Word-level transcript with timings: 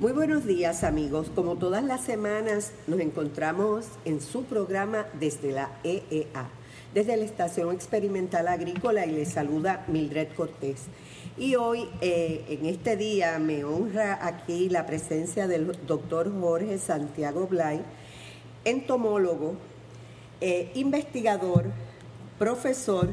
Muy 0.00 0.12
buenos 0.12 0.46
días 0.46 0.82
amigos. 0.82 1.30
Como 1.34 1.56
todas 1.56 1.84
las 1.84 2.00
semanas 2.00 2.72
nos 2.86 3.00
encontramos 3.00 3.86
en 4.04 4.20
su 4.20 4.44
programa 4.44 5.06
desde 5.20 5.52
la 5.52 5.70
EEA, 5.84 6.48
desde 6.94 7.16
la 7.16 7.24
Estación 7.24 7.72
Experimental 7.72 8.48
Agrícola 8.48 9.06
y 9.06 9.12
les 9.12 9.28
saluda 9.28 9.84
Mildred 9.88 10.28
Cortés. 10.34 10.86
Y 11.36 11.54
hoy, 11.54 11.88
eh, 12.00 12.44
en 12.48 12.66
este 12.66 12.96
día, 12.96 13.38
me 13.38 13.64
honra 13.64 14.18
aquí 14.26 14.68
la 14.68 14.84
presencia 14.84 15.46
del 15.46 15.72
doctor 15.86 16.30
Jorge 16.40 16.76
Santiago 16.78 17.46
Blay, 17.46 17.80
entomólogo, 18.64 19.54
eh, 20.40 20.70
investigador, 20.74 21.66
profesor 22.38 23.10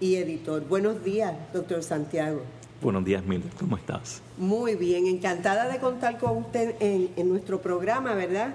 y 0.00 0.16
editor. 0.16 0.66
Buenos 0.66 1.02
días, 1.04 1.34
doctor 1.52 1.82
Santiago. 1.82 2.42
Buenos 2.80 3.04
días, 3.04 3.24
Mildred. 3.24 3.50
¿Cómo 3.58 3.76
estás? 3.76 4.22
Muy 4.36 4.74
bien, 4.74 5.06
encantada 5.06 5.68
de 5.68 5.78
contar 5.78 6.18
con 6.18 6.36
usted 6.38 6.76
en, 6.80 7.28
nuestro 7.28 7.60
programa, 7.60 8.14
¿verdad? 8.14 8.54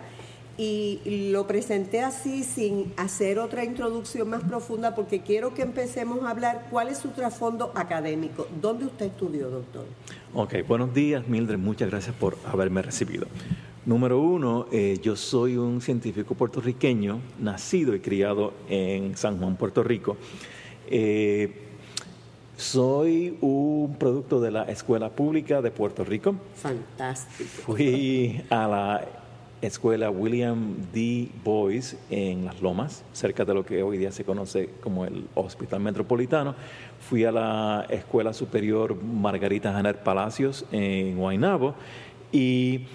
Y 0.62 1.32
lo 1.32 1.48
presenté 1.48 2.02
así 2.02 2.44
sin 2.44 2.94
hacer 2.96 3.40
otra 3.40 3.66
introducción 3.66 4.30
más 4.30 4.44
profunda 4.44 4.94
porque 4.94 5.22
quiero 5.22 5.56
que 5.56 5.64
empecemos 5.64 6.24
a 6.24 6.30
hablar 6.30 6.68
cuál 6.70 6.90
es 6.90 7.00
su 7.00 7.10
trasfondo 7.10 7.72
académico. 7.74 8.46
¿Dónde 8.62 8.86
usted 8.86 9.08
estudió, 9.08 9.50
doctor? 9.50 9.86
Ok, 10.36 10.58
buenos 10.68 10.94
días, 10.94 11.28
Mildred. 11.28 11.58
Muchas 11.58 11.90
gracias 11.90 12.16
por 12.16 12.38
haberme 12.46 12.84
recibido. 12.84 13.26
Número 13.88 14.20
uno, 14.20 14.68
eh, 14.72 15.00
yo 15.02 15.16
soy 15.16 15.58
un 15.58 15.82
científico 15.82 16.36
puertorriqueño, 16.36 17.20
nacido 17.40 17.96
y 17.96 18.00
criado 18.00 18.54
en 18.70 19.18
San 19.18 19.40
Juan, 19.40 19.55
Puerto 19.55 19.82
Rico. 19.82 20.16
Eh, 20.91 21.55
soy 22.55 23.35
un 23.41 23.96
producto 23.98 24.40
de 24.40 24.52
la 24.52 24.66
Escuela 24.66 25.10
Pública 25.10 25.60
de 25.63 25.72
Puerto 25.72 26.04
Rico. 26.04 26.35
Fantástico. 26.54 27.50
Fui 27.66 28.44
a 28.52 28.68
la 28.68 29.21
escuela 29.62 30.09
William 30.09 30.76
D. 30.91 31.29
Boyce 31.43 31.98
en 32.09 32.45
Las 32.45 32.62
Lomas, 32.62 33.04
cerca 33.13 33.45
de 33.45 33.54
lo 33.54 33.63
que 33.63 33.84
hoy 33.84 33.98
día 33.98 34.12
se 34.12 34.23
conoce 34.23 34.70
como 34.81 35.05
el 35.05 35.26
Hospital 35.35 35.79
Metropolitano. 35.81 36.55
Fui 36.99 37.23
a 37.26 37.31
la 37.31 37.85
Escuela 37.89 38.34
Superior 38.34 39.01
Margarita 39.01 39.71
Janer 39.71 40.01
Palacios 40.04 40.65
en 40.71 41.17
Guaynabo 41.17 41.76
y 42.32 42.87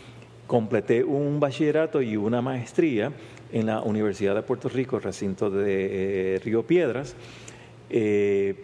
completé 0.47 1.05
un 1.05 1.41
bachillerato 1.41 2.03
y 2.03 2.17
una 2.17 2.43
maestría 2.43 3.13
en 3.53 3.67
la 3.67 3.81
Universidad 3.83 4.35
de 4.35 4.43
Puerto 4.43 4.69
Rico, 4.69 4.99
recinto 4.99 5.51
de 5.51 6.35
eh, 6.37 6.41
Río 6.41 6.67
Piedras. 6.67 7.15
Eh, 7.91 8.57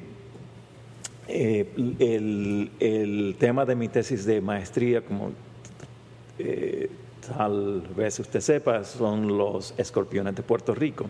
eh, 1.28 2.68
el, 2.80 3.36
tema 3.38 3.64
de 3.64 3.76
mi 3.76 3.88
tesis 3.88 4.24
de 4.24 4.40
maestría, 4.40 5.02
como 5.02 5.30
tal 7.26 7.82
vez 7.96 8.18
usted 8.18 8.40
sepa, 8.40 8.84
son 8.84 9.36
los 9.36 9.74
escorpiones 9.76 10.34
de 10.34 10.42
Puerto 10.42 10.74
Rico. 10.74 11.08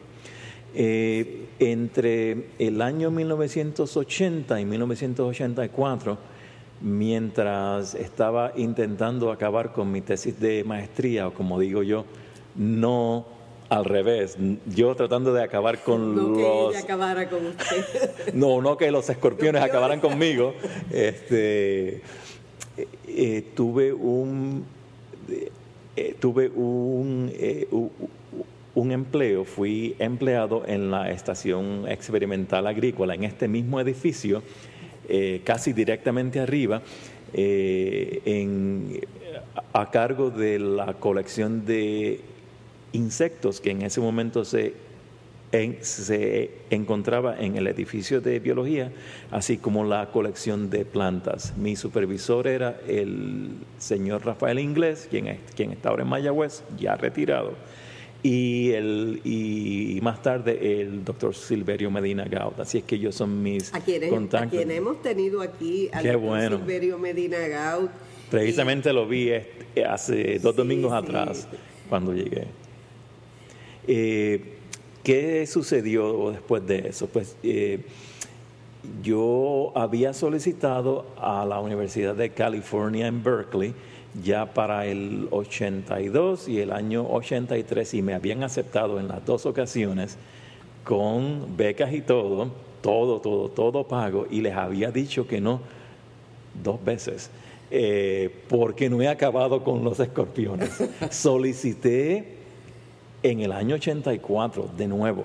Eh, 0.74 1.48
entre 1.58 2.46
el 2.58 2.80
año 2.80 3.10
1980 3.10 4.60
y 4.60 4.64
1984, 4.64 6.19
mientras 6.80 7.94
estaba 7.94 8.52
intentando 8.56 9.30
acabar 9.30 9.72
con 9.72 9.92
mi 9.92 10.00
tesis 10.00 10.38
de 10.41 10.64
maestría, 10.64 11.28
o 11.28 11.34
como 11.34 11.58
digo 11.58 11.82
yo, 11.82 12.04
no 12.54 13.26
al 13.69 13.86
revés, 13.86 14.36
yo 14.66 14.94
tratando 14.94 15.32
de 15.32 15.42
acabar 15.42 15.82
con 15.82 16.14
no 16.16 16.22
los... 16.22 16.38
que 16.38 16.69
ella 16.70 16.80
acabara 16.80 17.28
con 17.28 17.47
usted. 17.47 18.34
no, 18.34 18.60
no 18.60 18.76
que 18.76 18.91
los 18.91 19.08
escorpiones 19.08 19.62
acabaran 19.62 20.00
conmigo. 20.00 20.54
Este, 20.91 22.03
eh, 23.06 23.44
tuve 23.54 23.92
un... 23.92 24.64
Eh, 25.97 26.16
tuve 26.19 26.48
un, 26.48 27.30
eh, 27.34 27.69
un 28.75 28.92
empleo, 28.92 29.44
fui 29.44 29.94
empleado 29.98 30.64
en 30.66 30.91
la 30.91 31.10
estación 31.10 31.86
experimental 31.88 32.66
agrícola, 32.66 33.14
en 33.14 33.25
este 33.25 33.48
mismo 33.48 33.80
edificio, 33.80 34.42
casi 35.44 35.75
directamente 35.75 36.41
arriba, 36.41 36.81
a 39.75 39.91
cargo 39.91 40.31
de 40.31 40.58
la 40.58 40.94
colección 40.94 41.66
de 41.66 42.20
insectos 42.92 43.60
que 43.60 43.70
en 43.70 43.82
ese 43.82 44.00
momento 44.00 44.44
se, 44.44 44.72
se 45.82 46.50
encontraba 46.70 47.38
en 47.38 47.56
el 47.56 47.66
edificio 47.66 48.20
de 48.20 48.40
biología, 48.40 48.90
así 49.30 49.58
como 49.58 49.84
la 49.84 50.10
colección 50.10 50.70
de 50.70 50.84
plantas. 50.84 51.54
Mi 51.56 51.76
supervisor 51.76 52.46
era 52.46 52.80
el 52.88 53.50
señor 53.78 54.24
Rafael 54.24 54.58
Inglés, 54.58 55.06
quien, 55.10 55.38
quien 55.54 55.72
está 55.72 55.90
ahora 55.90 56.04
en 56.04 56.08
Mayagüez, 56.08 56.64
ya 56.78 56.96
retirado. 56.96 57.52
Y, 58.22 58.70
el, 58.70 59.20
y 59.24 59.98
más 60.00 60.22
tarde 60.22 60.80
el 60.80 61.04
doctor 61.04 61.34
Silverio 61.34 61.90
Medina 61.90 62.24
Gaud. 62.24 62.58
Así 62.60 62.78
es 62.78 62.84
que 62.84 62.94
ellos 62.94 63.16
son 63.16 63.42
mis 63.42 63.74
a 63.74 63.80
quienes, 63.80 64.10
contactos. 64.10 64.48
A 64.48 64.50
quien 64.50 64.70
hemos 64.70 65.02
tenido 65.02 65.42
aquí, 65.42 65.90
al 65.92 66.12
doctor 66.12 66.60
Silverio 66.60 66.98
Medina 66.98 67.38
Gaud. 67.48 67.88
Precisamente 68.30 68.92
lo 68.92 69.06
vi 69.06 69.28
este, 69.28 69.84
hace 69.84 70.38
dos 70.38 70.56
domingos 70.56 70.92
atrás, 70.92 71.46
cuando 71.90 72.14
llegué. 72.14 72.46
Eh, 73.86 74.62
¿Qué 75.02 75.46
sucedió 75.46 76.30
después 76.30 76.64
de 76.66 76.88
eso? 76.88 77.08
Pues 77.08 77.36
eh, 77.42 77.80
yo 79.02 79.72
había 79.74 80.12
solicitado 80.12 81.06
a 81.20 81.44
la 81.44 81.58
Universidad 81.58 82.14
de 82.14 82.30
California 82.30 83.08
en 83.08 83.22
Berkeley 83.22 83.74
ya 84.22 84.52
para 84.54 84.86
el 84.86 85.26
82 85.30 86.48
y 86.48 86.60
el 86.60 86.70
año 86.70 87.06
83 87.10 87.94
y 87.94 88.02
me 88.02 88.14
habían 88.14 88.42
aceptado 88.42 89.00
en 89.00 89.08
las 89.08 89.24
dos 89.24 89.46
ocasiones 89.46 90.18
con 90.84 91.56
becas 91.56 91.92
y 91.92 92.02
todo, 92.02 92.50
todo, 92.80 93.20
todo, 93.20 93.48
todo 93.48 93.88
pago 93.88 94.26
y 94.30 94.40
les 94.40 94.54
había 94.54 94.90
dicho 94.90 95.26
que 95.26 95.40
no 95.40 95.60
dos 96.62 96.84
veces. 96.84 97.30
Eh, 97.70 98.30
porque 98.48 98.90
no 98.90 99.00
he 99.00 99.08
acabado 99.08 99.64
con 99.64 99.82
los 99.82 99.98
escorpiones. 99.98 100.70
Solicité 101.10 102.41
en 103.22 103.41
el 103.41 103.53
año 103.53 103.77
84 103.77 104.71
de 104.77 104.88
nuevo 104.88 105.25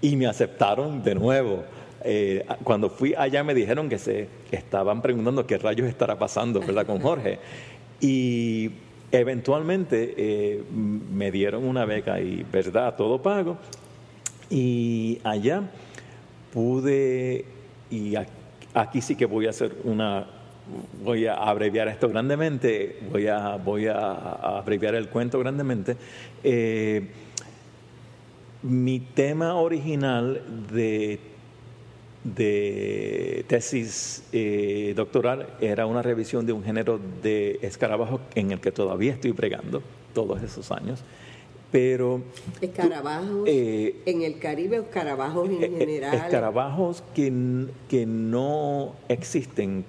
y 0.00 0.16
me 0.16 0.26
aceptaron 0.26 1.02
de 1.02 1.14
nuevo. 1.14 1.64
Eh, 2.04 2.44
cuando 2.64 2.90
fui 2.90 3.14
allá 3.16 3.44
me 3.44 3.54
dijeron 3.54 3.88
que 3.88 3.98
se 3.98 4.28
estaban 4.50 5.00
preguntando 5.00 5.46
qué 5.46 5.56
rayos 5.56 5.88
estará 5.88 6.18
pasando, 6.18 6.60
¿verdad? 6.60 6.84
Con 6.84 7.00
Jorge. 7.00 7.38
Y 8.00 8.72
eventualmente 9.12 10.14
eh, 10.16 10.62
me 10.70 11.30
dieron 11.30 11.64
una 11.64 11.84
beca 11.84 12.20
y, 12.20 12.44
¿verdad? 12.50 12.96
Todo 12.96 13.22
pago. 13.22 13.56
Y 14.50 15.20
allá 15.22 15.62
pude, 16.52 17.44
y 17.90 18.14
aquí 18.74 19.00
sí 19.00 19.14
que 19.14 19.24
voy 19.24 19.46
a 19.46 19.50
hacer 19.50 19.72
una, 19.84 20.26
voy 21.02 21.26
a 21.26 21.34
abreviar 21.34 21.88
esto 21.88 22.08
grandemente, 22.08 22.98
voy 23.10 23.26
a, 23.26 23.56
voy 23.56 23.86
a, 23.86 24.58
abreviar 24.58 24.94
el 24.94 25.08
cuento 25.08 25.38
grandemente. 25.38 25.96
Eh, 26.44 27.08
mi 28.62 29.00
tema 29.00 29.56
original 29.56 30.40
de, 30.72 31.18
de 32.22 33.44
tesis 33.48 34.24
eh, 34.32 34.92
doctoral 34.94 35.48
era 35.60 35.86
una 35.86 36.02
revisión 36.02 36.46
de 36.46 36.52
un 36.52 36.62
género 36.62 37.00
de 37.22 37.58
escarabajos 37.62 38.20
en 38.34 38.52
el 38.52 38.60
que 38.60 38.70
todavía 38.70 39.12
estoy 39.12 39.32
pregando 39.32 39.82
todos 40.14 40.42
esos 40.42 40.70
años. 40.70 41.02
Pero. 41.72 42.20
Escarabajos 42.60 43.44
eh, 43.46 44.02
en 44.04 44.20
el 44.22 44.38
Caribe 44.38 44.76
escarabajos 44.76 45.48
en 45.48 45.78
general. 45.78 46.14
Escarabajos 46.14 47.02
que, 47.14 47.32
que 47.88 48.04
no 48.04 48.94
existen 49.08 49.86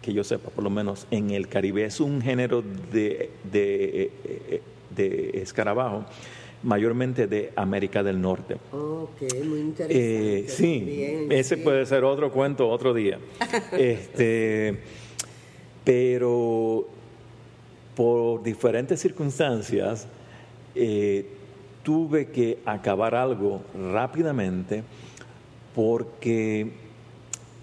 que 0.00 0.12
yo 0.12 0.24
sepa, 0.24 0.50
por 0.50 0.64
lo 0.64 0.70
menos 0.70 1.06
en 1.10 1.30
el 1.30 1.48
Caribe, 1.48 1.84
es 1.84 2.00
un 2.00 2.20
género 2.22 2.62
de, 2.92 3.30
de, 3.50 5.30
escarabajo 5.34 6.04
mayormente 6.62 7.26
de 7.26 7.52
América 7.56 8.02
del 8.02 8.20
Norte. 8.20 8.56
Ok, 8.72 9.22
muy 9.44 9.60
interesante. 9.60 10.38
Eh, 10.38 10.48
sí, 10.48 11.26
ese 11.30 11.58
puede 11.58 11.84
ser 11.84 12.04
otro 12.04 12.32
cuento 12.32 12.68
otro 12.68 12.94
día. 12.94 13.18
este, 13.72 14.78
pero 15.84 16.86
por 17.94 18.42
diferentes 18.42 19.00
circunstancias 19.00 20.06
eh, 20.74 21.26
tuve 21.82 22.30
que 22.30 22.58
acabar 22.64 23.14
algo 23.14 23.60
rápidamente 23.92 24.82
porque 25.74 26.83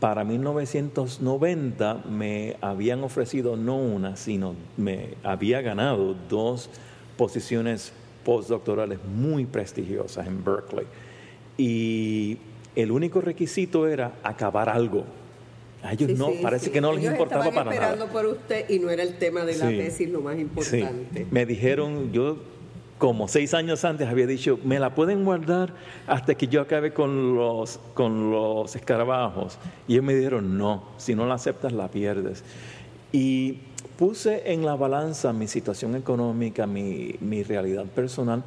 para 0.02 0.24
1990 0.24 2.06
me 2.10 2.58
habían 2.60 3.04
ofrecido 3.04 3.56
no 3.56 3.78
una, 3.78 4.18
sino 4.18 4.56
me 4.76 5.10
había 5.24 5.62
ganado 5.62 6.16
dos 6.28 6.72
posiciones 7.18 7.94
postdoctorales 8.26 8.98
muy 9.06 9.46
prestigiosas 9.46 10.26
en 10.26 10.44
Berkeley. 10.44 10.88
Y 11.56 12.40
el 12.76 12.92
único 12.92 13.22
requisito 13.22 13.88
era 13.88 14.14
acabar 14.24 14.70
algo. 14.70 15.06
A 15.84 15.94
ellos 15.94 16.18
no, 16.18 16.32
parece 16.42 16.72
que 16.72 16.82
no 16.82 16.94
les 16.94 17.06
importaba 17.06 17.44
para 17.52 17.66
nada. 17.66 17.74
esperando 17.76 18.08
por 18.08 18.26
usted 18.26 18.68
y 18.70 18.80
no 18.80 18.90
era 18.90 19.04
el 19.04 19.20
tema 19.20 19.46
de 19.46 19.56
la 19.56 19.68
tesis 19.68 20.10
lo 20.10 20.22
más 20.22 20.40
importante. 20.40 21.28
Me 21.30 21.46
dijeron, 21.46 22.12
yo 22.12 22.38
como 23.02 23.28
seis 23.28 23.56
años 23.56 23.84
antes 23.84 24.08
había 24.08 24.28
dicho, 24.28 24.60
me 24.64 24.78
la 24.78 24.94
pueden 24.94 25.26
guardar 25.26 25.74
hasta 26.06 26.36
que 26.36 26.48
yo 26.48 26.62
acabe 26.62 26.94
con 26.94 27.36
los, 27.36 27.80
con 27.96 28.30
los 28.30 28.76
escarabajos. 28.76 29.58
Y 29.88 29.94
ellos 29.94 30.06
me 30.06 30.14
dijeron, 30.14 30.56
no, 30.56 30.84
si 30.98 31.16
no 31.16 31.26
la 31.26 31.34
aceptas 31.34 31.74
la 31.74 31.88
pierdes. 31.88 32.44
Y 33.12 33.58
puse 33.98 34.54
en 34.54 34.64
la 34.64 34.76
balanza 34.76 35.34
mi 35.34 35.48
situación 35.48 35.96
económica, 35.96 36.68
mi, 36.68 37.16
mi 37.22 37.42
realidad 37.42 37.86
personal, 37.86 38.44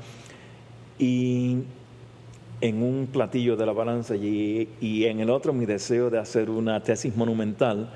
y 1.01 1.65
en 2.61 2.81
un 2.81 3.09
platillo 3.09 3.57
de 3.57 3.67
la 3.67 3.73
balanza 3.73 4.15
y, 4.15 4.69
y, 4.81 5.07
en 5.07 5.19
el 5.19 5.31
otro 5.31 5.53
mi 5.53 5.67
deseo 5.67 6.11
de 6.11 6.21
hacer 6.21 6.49
una 6.49 6.81
tesis 6.81 7.17
monumental. 7.17 7.91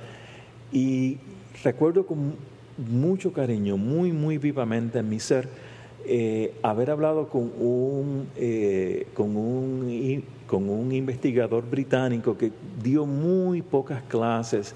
Y 0.73 1.19
recuerdo 1.63 2.05
con 2.05 2.35
mucho 2.79 3.33
cariño, 3.33 3.77
muy, 3.77 4.11
muy 4.11 4.39
vivamente 4.39 4.99
en 4.99 5.09
mi 5.09 5.21
ser, 5.21 5.68
eh, 6.05 6.55
haber 6.63 6.91
hablado 6.91 7.29
con 7.29 7.53
un, 7.59 8.29
eh, 8.37 9.07
con, 9.15 9.37
un, 9.37 10.25
con 10.47 10.69
un 10.69 10.93
investigador 10.93 11.69
británico 11.69 12.37
que 12.37 12.53
dio 12.83 13.05
muy 13.07 13.63
pocas 13.63 14.03
clases 14.05 14.75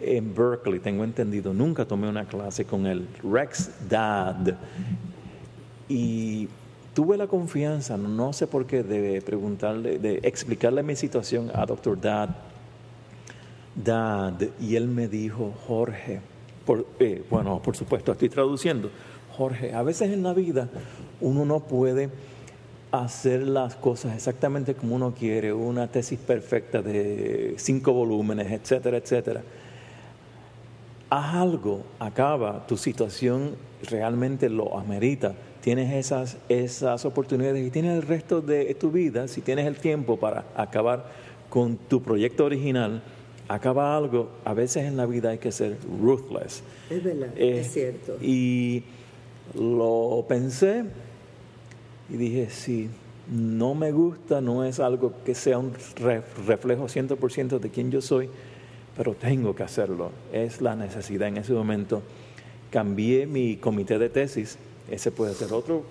en 0.00 0.34
Berkeley, 0.34 0.80
tengo 0.80 1.04
entendido, 1.04 1.54
nunca 1.54 1.84
tomé 1.84 2.08
una 2.08 2.26
clase 2.26 2.64
con 2.64 2.86
él, 2.86 3.06
Rex 3.22 3.70
Dad. 3.88 4.54
Y 5.88 6.48
tuve 6.94 7.16
la 7.16 7.26
confianza, 7.26 7.96
no 7.96 8.32
sé 8.32 8.46
por 8.46 8.66
qué, 8.66 8.82
de 8.82 9.22
preguntarle, 9.22 9.98
de 9.98 10.20
explicarle 10.22 10.82
mi 10.82 10.96
situación 10.96 11.50
a 11.54 11.64
Dr. 11.66 12.00
Dad. 12.00 12.30
Dad, 13.74 14.34
y 14.60 14.76
él 14.76 14.88
me 14.88 15.08
dijo, 15.08 15.52
Jorge, 15.66 16.20
por, 16.64 16.86
eh, 16.98 17.24
bueno, 17.28 17.60
por 17.60 17.76
supuesto, 17.76 18.12
estoy 18.12 18.28
traduciendo. 18.28 18.90
Jorge, 19.36 19.74
a 19.74 19.82
veces 19.82 20.10
en 20.10 20.22
la 20.22 20.32
vida 20.32 20.68
uno 21.20 21.44
no 21.44 21.60
puede 21.60 22.10
hacer 22.92 23.42
las 23.42 23.74
cosas 23.74 24.14
exactamente 24.14 24.74
como 24.74 24.94
uno 24.94 25.14
quiere, 25.18 25.52
una 25.52 25.88
tesis 25.88 26.18
perfecta 26.18 26.80
de 26.80 27.54
cinco 27.56 27.92
volúmenes, 27.92 28.52
etcétera, 28.52 28.98
etcétera. 28.98 29.42
Haz 31.10 31.34
algo, 31.34 31.82
acaba, 31.98 32.66
tu 32.66 32.76
situación 32.76 33.56
realmente 33.90 34.48
lo 34.48 34.78
amerita. 34.78 35.34
Tienes 35.60 35.92
esas, 35.92 36.36
esas 36.48 37.04
oportunidades 37.04 37.66
y 37.66 37.70
tienes 37.70 37.96
el 37.96 38.02
resto 38.02 38.40
de 38.40 38.72
tu 38.74 38.90
vida, 38.90 39.26
si 39.26 39.40
tienes 39.40 39.66
el 39.66 39.76
tiempo 39.76 40.16
para 40.16 40.44
acabar 40.56 41.06
con 41.48 41.76
tu 41.76 42.02
proyecto 42.02 42.44
original, 42.44 43.02
acaba 43.48 43.96
algo. 43.96 44.30
A 44.44 44.54
veces 44.54 44.84
en 44.84 44.96
la 44.96 45.06
vida 45.06 45.30
hay 45.30 45.38
que 45.38 45.52
ser 45.52 45.78
ruthless. 46.00 46.62
Es 46.90 47.02
verdad, 47.02 47.30
es 47.36 47.72
cierto. 47.72 48.16
Y 48.20 48.84
lo 49.52 50.24
pensé 50.28 50.84
y 52.08 52.16
dije, 52.16 52.50
si 52.50 52.90
no 53.30 53.74
me 53.74 53.92
gusta, 53.92 54.40
no 54.40 54.64
es 54.64 54.80
algo 54.80 55.12
que 55.24 55.34
sea 55.34 55.58
un 55.58 55.72
reflejo 56.46 56.84
100% 56.84 57.58
de 57.58 57.70
quien 57.70 57.90
yo 57.90 58.00
soy, 58.00 58.28
pero 58.96 59.14
tengo 59.14 59.54
que 59.54 59.62
hacerlo. 59.62 60.10
Es 60.32 60.60
la 60.60 60.76
necesidad 60.76 61.28
en 61.28 61.38
ese 61.38 61.52
momento. 61.52 62.02
Cambié 62.70 63.26
mi 63.26 63.56
comité 63.56 63.98
de 63.98 64.08
tesis, 64.08 64.58
ese 64.90 65.10
puede 65.10 65.34
ser 65.34 65.52
otro... 65.52 65.82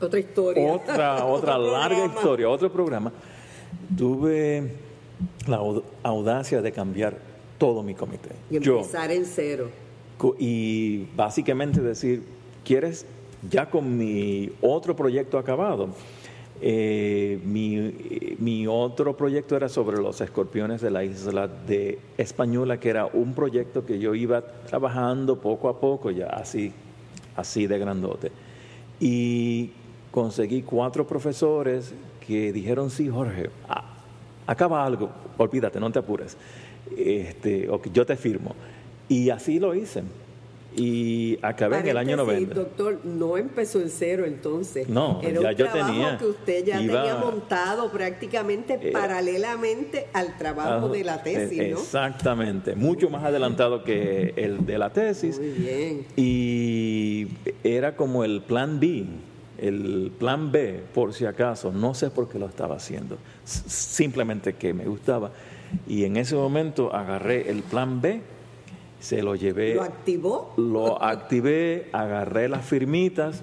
Otra 0.00 0.18
historia. 0.18 0.72
Otra, 0.72 1.24
otra 1.26 1.58
larga 1.58 2.06
historia, 2.06 2.48
otro 2.48 2.70
programa. 2.70 3.12
Tuve 3.96 4.70
la 5.46 5.60
audacia 6.02 6.62
de 6.62 6.72
cambiar 6.72 7.16
todo 7.58 7.82
mi 7.82 7.94
comité. 7.94 8.30
Y 8.50 8.56
empezar 8.56 9.10
en 9.10 9.24
cero. 9.24 9.68
Y 10.38 11.06
básicamente 11.16 11.80
decir, 11.80 12.22
¿quieres 12.64 13.06
ya 13.50 13.70
con 13.70 13.96
mi 13.96 14.50
otro 14.60 14.96
proyecto 14.96 15.38
acabado? 15.38 15.90
Eh, 16.60 17.38
mi, 17.44 18.66
otro 18.66 19.16
proyecto 19.16 19.56
era 19.56 19.68
sobre 19.68 19.98
los 19.98 20.20
escorpiones 20.20 20.80
de 20.80 20.90
la 20.90 21.04
isla 21.04 21.46
de 21.46 21.98
Española, 22.16 22.80
que 22.80 22.90
era 22.90 23.06
un 23.06 23.32
proyecto 23.32 23.86
que 23.86 23.98
yo 23.98 24.14
iba 24.14 24.42
trabajando 24.42 25.40
poco 25.40 25.68
a 25.68 25.80
poco, 25.80 26.10
ya 26.10 26.26
así, 26.26 26.72
así 27.36 27.66
de 27.66 27.78
grandote. 27.78 28.32
Y 28.98 29.70
conseguí 30.10 30.62
cuatro 30.62 31.06
profesores 31.06 31.94
que 32.26 32.52
dijeron, 32.52 32.90
sí, 32.90 33.08
Jorge, 33.08 33.50
acaba 34.46 34.84
algo, 34.84 35.10
olvídate, 35.36 35.78
no 35.78 35.92
te 35.92 36.00
apures, 36.00 36.36
este, 36.96 37.68
yo 37.92 38.04
te 38.04 38.16
firmo. 38.16 38.54
Y 39.08 39.30
así 39.30 39.58
lo 39.60 39.74
hice 39.74 40.02
y 40.76 41.38
acabé 41.42 41.78
en 41.78 41.88
el 41.88 41.96
año 41.96 42.16
90. 42.16 42.54
doctor, 42.54 43.00
no 43.04 43.36
empezó 43.36 43.80
en 43.80 43.90
cero 43.90 44.24
entonces. 44.26 44.88
No, 44.88 45.20
Era 45.22 45.40
ya 45.40 45.48
un 45.50 45.56
yo 45.56 45.68
tenía. 45.68 46.18
que 46.18 46.26
usted 46.26 46.64
ya 46.64 46.78
tenía 46.78 47.16
montado 47.16 47.90
prácticamente 47.90 48.78
eh, 48.80 48.92
paralelamente 48.92 50.08
al 50.12 50.36
trabajo 50.36 50.88
de 50.88 51.04
la 51.04 51.22
tesis, 51.22 51.58
¿no? 51.58 51.78
Exactamente, 51.78 52.74
mucho 52.74 53.08
más 53.10 53.24
adelantado 53.24 53.82
que 53.82 54.34
el 54.36 54.66
de 54.66 54.78
la 54.78 54.90
tesis. 54.90 55.38
Muy 55.38 55.50
bien. 55.50 56.06
Y 56.16 57.28
era 57.64 57.96
como 57.96 58.24
el 58.24 58.42
plan 58.42 58.78
B, 58.78 59.06
el 59.58 60.12
plan 60.18 60.52
B, 60.52 60.82
por 60.94 61.14
si 61.14 61.24
acaso, 61.24 61.72
no 61.72 61.94
sé 61.94 62.10
por 62.10 62.28
qué 62.28 62.38
lo 62.38 62.46
estaba 62.46 62.76
haciendo, 62.76 63.16
simplemente 63.44 64.54
que 64.54 64.74
me 64.74 64.84
gustaba. 64.84 65.32
Y 65.86 66.04
en 66.04 66.16
ese 66.16 66.34
momento 66.34 66.94
agarré 66.94 67.50
el 67.50 67.62
plan 67.62 68.00
B 68.00 68.20
se 69.00 69.22
lo 69.22 69.34
llevé. 69.34 69.74
¿Lo 69.74 69.82
activó? 69.82 70.54
Lo 70.56 71.02
activé, 71.02 71.88
agarré 71.92 72.48
las 72.48 72.64
firmitas 72.64 73.42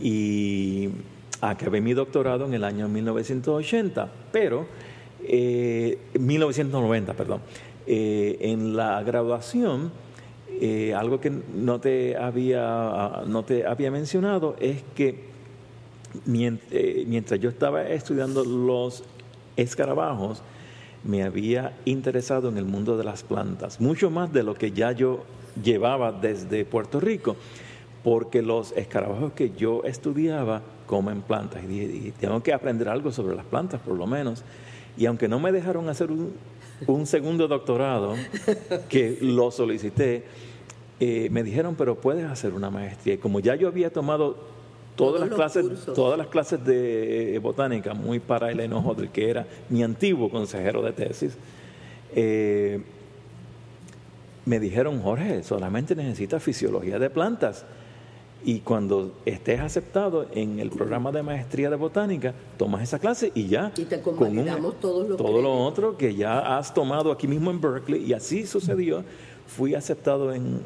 y 0.00 0.90
acabé 1.40 1.80
mi 1.80 1.94
doctorado 1.94 2.46
en 2.46 2.54
el 2.54 2.64
año 2.64 2.88
1980, 2.88 4.10
pero, 4.32 4.66
eh, 5.24 5.98
1990, 6.18 7.14
perdón. 7.14 7.40
Eh, 7.86 8.38
en 8.40 8.76
la 8.76 9.02
graduación, 9.02 9.92
eh, 10.60 10.94
algo 10.94 11.20
que 11.20 11.30
no 11.30 11.80
te, 11.80 12.16
había, 12.16 13.22
no 13.26 13.44
te 13.44 13.66
había 13.66 13.90
mencionado 13.90 14.56
es 14.58 14.82
que 14.94 15.36
eh, 16.70 17.04
mientras 17.06 17.40
yo 17.40 17.50
estaba 17.50 17.86
estudiando 17.88 18.44
los 18.44 19.04
escarabajos, 19.56 20.42
me 21.06 21.22
había 21.22 21.76
interesado 21.84 22.48
en 22.48 22.58
el 22.58 22.64
mundo 22.64 22.96
de 22.96 23.04
las 23.04 23.22
plantas, 23.22 23.80
mucho 23.80 24.10
más 24.10 24.32
de 24.32 24.42
lo 24.42 24.54
que 24.54 24.72
ya 24.72 24.92
yo 24.92 25.24
llevaba 25.62 26.12
desde 26.12 26.64
Puerto 26.64 27.00
Rico, 27.00 27.36
porque 28.02 28.42
los 28.42 28.72
escarabajos 28.72 29.32
que 29.32 29.50
yo 29.56 29.82
estudiaba 29.84 30.62
comen 30.86 31.22
plantas 31.22 31.64
y 31.64 31.66
dije, 31.66 32.12
tengo 32.18 32.42
que 32.42 32.52
aprender 32.52 32.88
algo 32.88 33.10
sobre 33.10 33.34
las 33.34 33.44
plantas 33.44 33.80
por 33.80 33.96
lo 33.96 34.06
menos. 34.06 34.44
Y 34.96 35.06
aunque 35.06 35.28
no 35.28 35.40
me 35.40 35.52
dejaron 35.52 35.88
hacer 35.88 36.10
un, 36.10 37.06
segundo 37.06 37.48
doctorado, 37.48 38.14
que 38.88 39.18
lo 39.20 39.50
solicité, 39.50 40.24
eh, 41.00 41.28
me 41.30 41.42
dijeron, 41.42 41.74
pero 41.74 41.96
puedes 41.96 42.24
hacer 42.24 42.54
una 42.54 42.70
maestría. 42.70 43.14
Y 43.14 43.18
como 43.18 43.40
ya 43.40 43.56
yo 43.56 43.68
había 43.68 43.92
tomado 43.92 44.55
todas 44.96 45.20
las 45.20 45.30
clases, 45.30 45.66
todas 45.94 46.18
las 46.18 46.26
clases 46.26 46.64
de 46.64 47.38
botánica, 47.42 47.94
muy 47.94 48.18
para 48.18 48.50
el 48.50 48.60
enojo 48.60 48.94
del 48.94 49.10
que 49.10 49.30
era 49.30 49.46
mi 49.68 49.82
antiguo 49.82 50.30
consejero 50.30 50.82
de 50.82 50.92
tesis, 50.92 51.36
eh, 52.14 52.82
me 54.44 54.60
dijeron, 54.60 55.02
Jorge, 55.02 55.42
solamente 55.42 55.94
necesitas 55.94 56.42
fisiología 56.42 56.98
de 56.98 57.10
plantas. 57.10 57.64
Y 58.44 58.60
cuando 58.60 59.12
estés 59.24 59.60
aceptado 59.60 60.26
en 60.32 60.60
el 60.60 60.70
programa 60.70 61.10
de 61.10 61.22
maestría 61.22 61.68
de 61.68 61.74
botánica, 61.74 62.32
tomas 62.56 62.82
esa 62.82 63.00
clase 63.00 63.32
y 63.34 63.48
ya. 63.48 63.72
Y 63.76 63.84
te 63.86 64.00
con 64.00 64.14
todos 64.80 65.16
todo 65.16 65.42
lo 65.42 65.64
otro 65.64 65.96
que 65.96 66.14
ya 66.14 66.56
has 66.56 66.72
tomado 66.72 67.10
aquí 67.10 67.26
mismo 67.26 67.50
en 67.50 67.60
Berkeley. 67.60 68.04
Y 68.04 68.12
así 68.12 68.46
sucedió. 68.46 69.02
Fui 69.48 69.74
aceptado 69.74 70.32
en, 70.32 70.60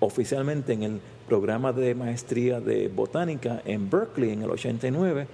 oficialmente 0.00 0.72
en 0.72 0.82
el 0.82 1.00
programa 1.28 1.72
de 1.72 1.94
maestría 1.94 2.60
de 2.60 2.88
botánica 2.88 3.62
en 3.64 3.90
Berkeley 3.90 4.30
en 4.30 4.42
el 4.42 4.50
89 4.50 5.26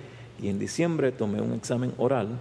y 0.43 0.49
en 0.49 0.59
diciembre 0.59 1.13
tomé 1.13 1.41
un 1.41 1.53
examen 1.53 1.93
oral 1.99 2.41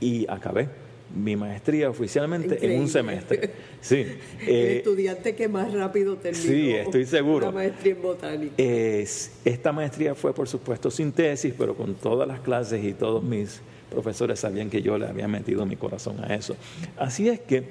y 0.00 0.26
acabé 0.28 0.68
mi 1.14 1.36
maestría 1.36 1.90
oficialmente 1.90 2.64
en 2.64 2.80
un 2.80 2.88
semestre. 2.88 3.50
Sí. 3.82 4.04
el 4.42 4.46
eh, 4.46 4.76
estudiante 4.76 5.34
que 5.34 5.48
más 5.48 5.72
rápido 5.72 6.16
terminó. 6.16 6.44
Sí, 6.44 6.70
estoy 6.72 7.06
seguro. 7.06 7.46
La 7.46 7.52
maestría 7.52 7.94
en 7.94 8.02
botánica. 8.02 8.54
esta 8.58 9.72
maestría 9.72 10.14
fue, 10.14 10.34
por 10.34 10.46
supuesto, 10.46 10.90
sin 10.90 11.12
tesis, 11.12 11.54
pero 11.56 11.74
con 11.74 11.94
todas 11.94 12.28
las 12.28 12.40
clases 12.40 12.84
y 12.84 12.92
todos 12.92 13.24
mis 13.24 13.62
profesores 13.90 14.38
sabían 14.38 14.68
que 14.68 14.82
yo 14.82 14.98
le 14.98 15.06
había 15.06 15.28
metido 15.28 15.64
mi 15.64 15.76
corazón 15.76 16.22
a 16.22 16.34
eso. 16.34 16.56
Así 16.98 17.30
es 17.30 17.40
que, 17.40 17.64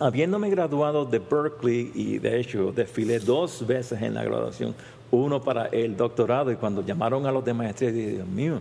habiéndome 0.00 0.50
graduado 0.50 1.04
de 1.04 1.18
Berkeley 1.18 1.92
y 1.94 2.18
de 2.18 2.40
hecho 2.40 2.72
desfilé 2.72 3.20
dos 3.20 3.66
veces 3.66 4.00
en 4.02 4.14
la 4.14 4.24
graduación, 4.24 4.74
uno 5.10 5.42
para 5.42 5.66
el 5.66 5.96
doctorado 5.96 6.50
y 6.50 6.56
cuando 6.56 6.84
llamaron 6.84 7.26
a 7.26 7.32
los 7.32 7.44
de 7.44 7.54
maestría 7.54 7.92
dije, 7.92 8.10
Dios 8.12 8.26
mío, 8.26 8.60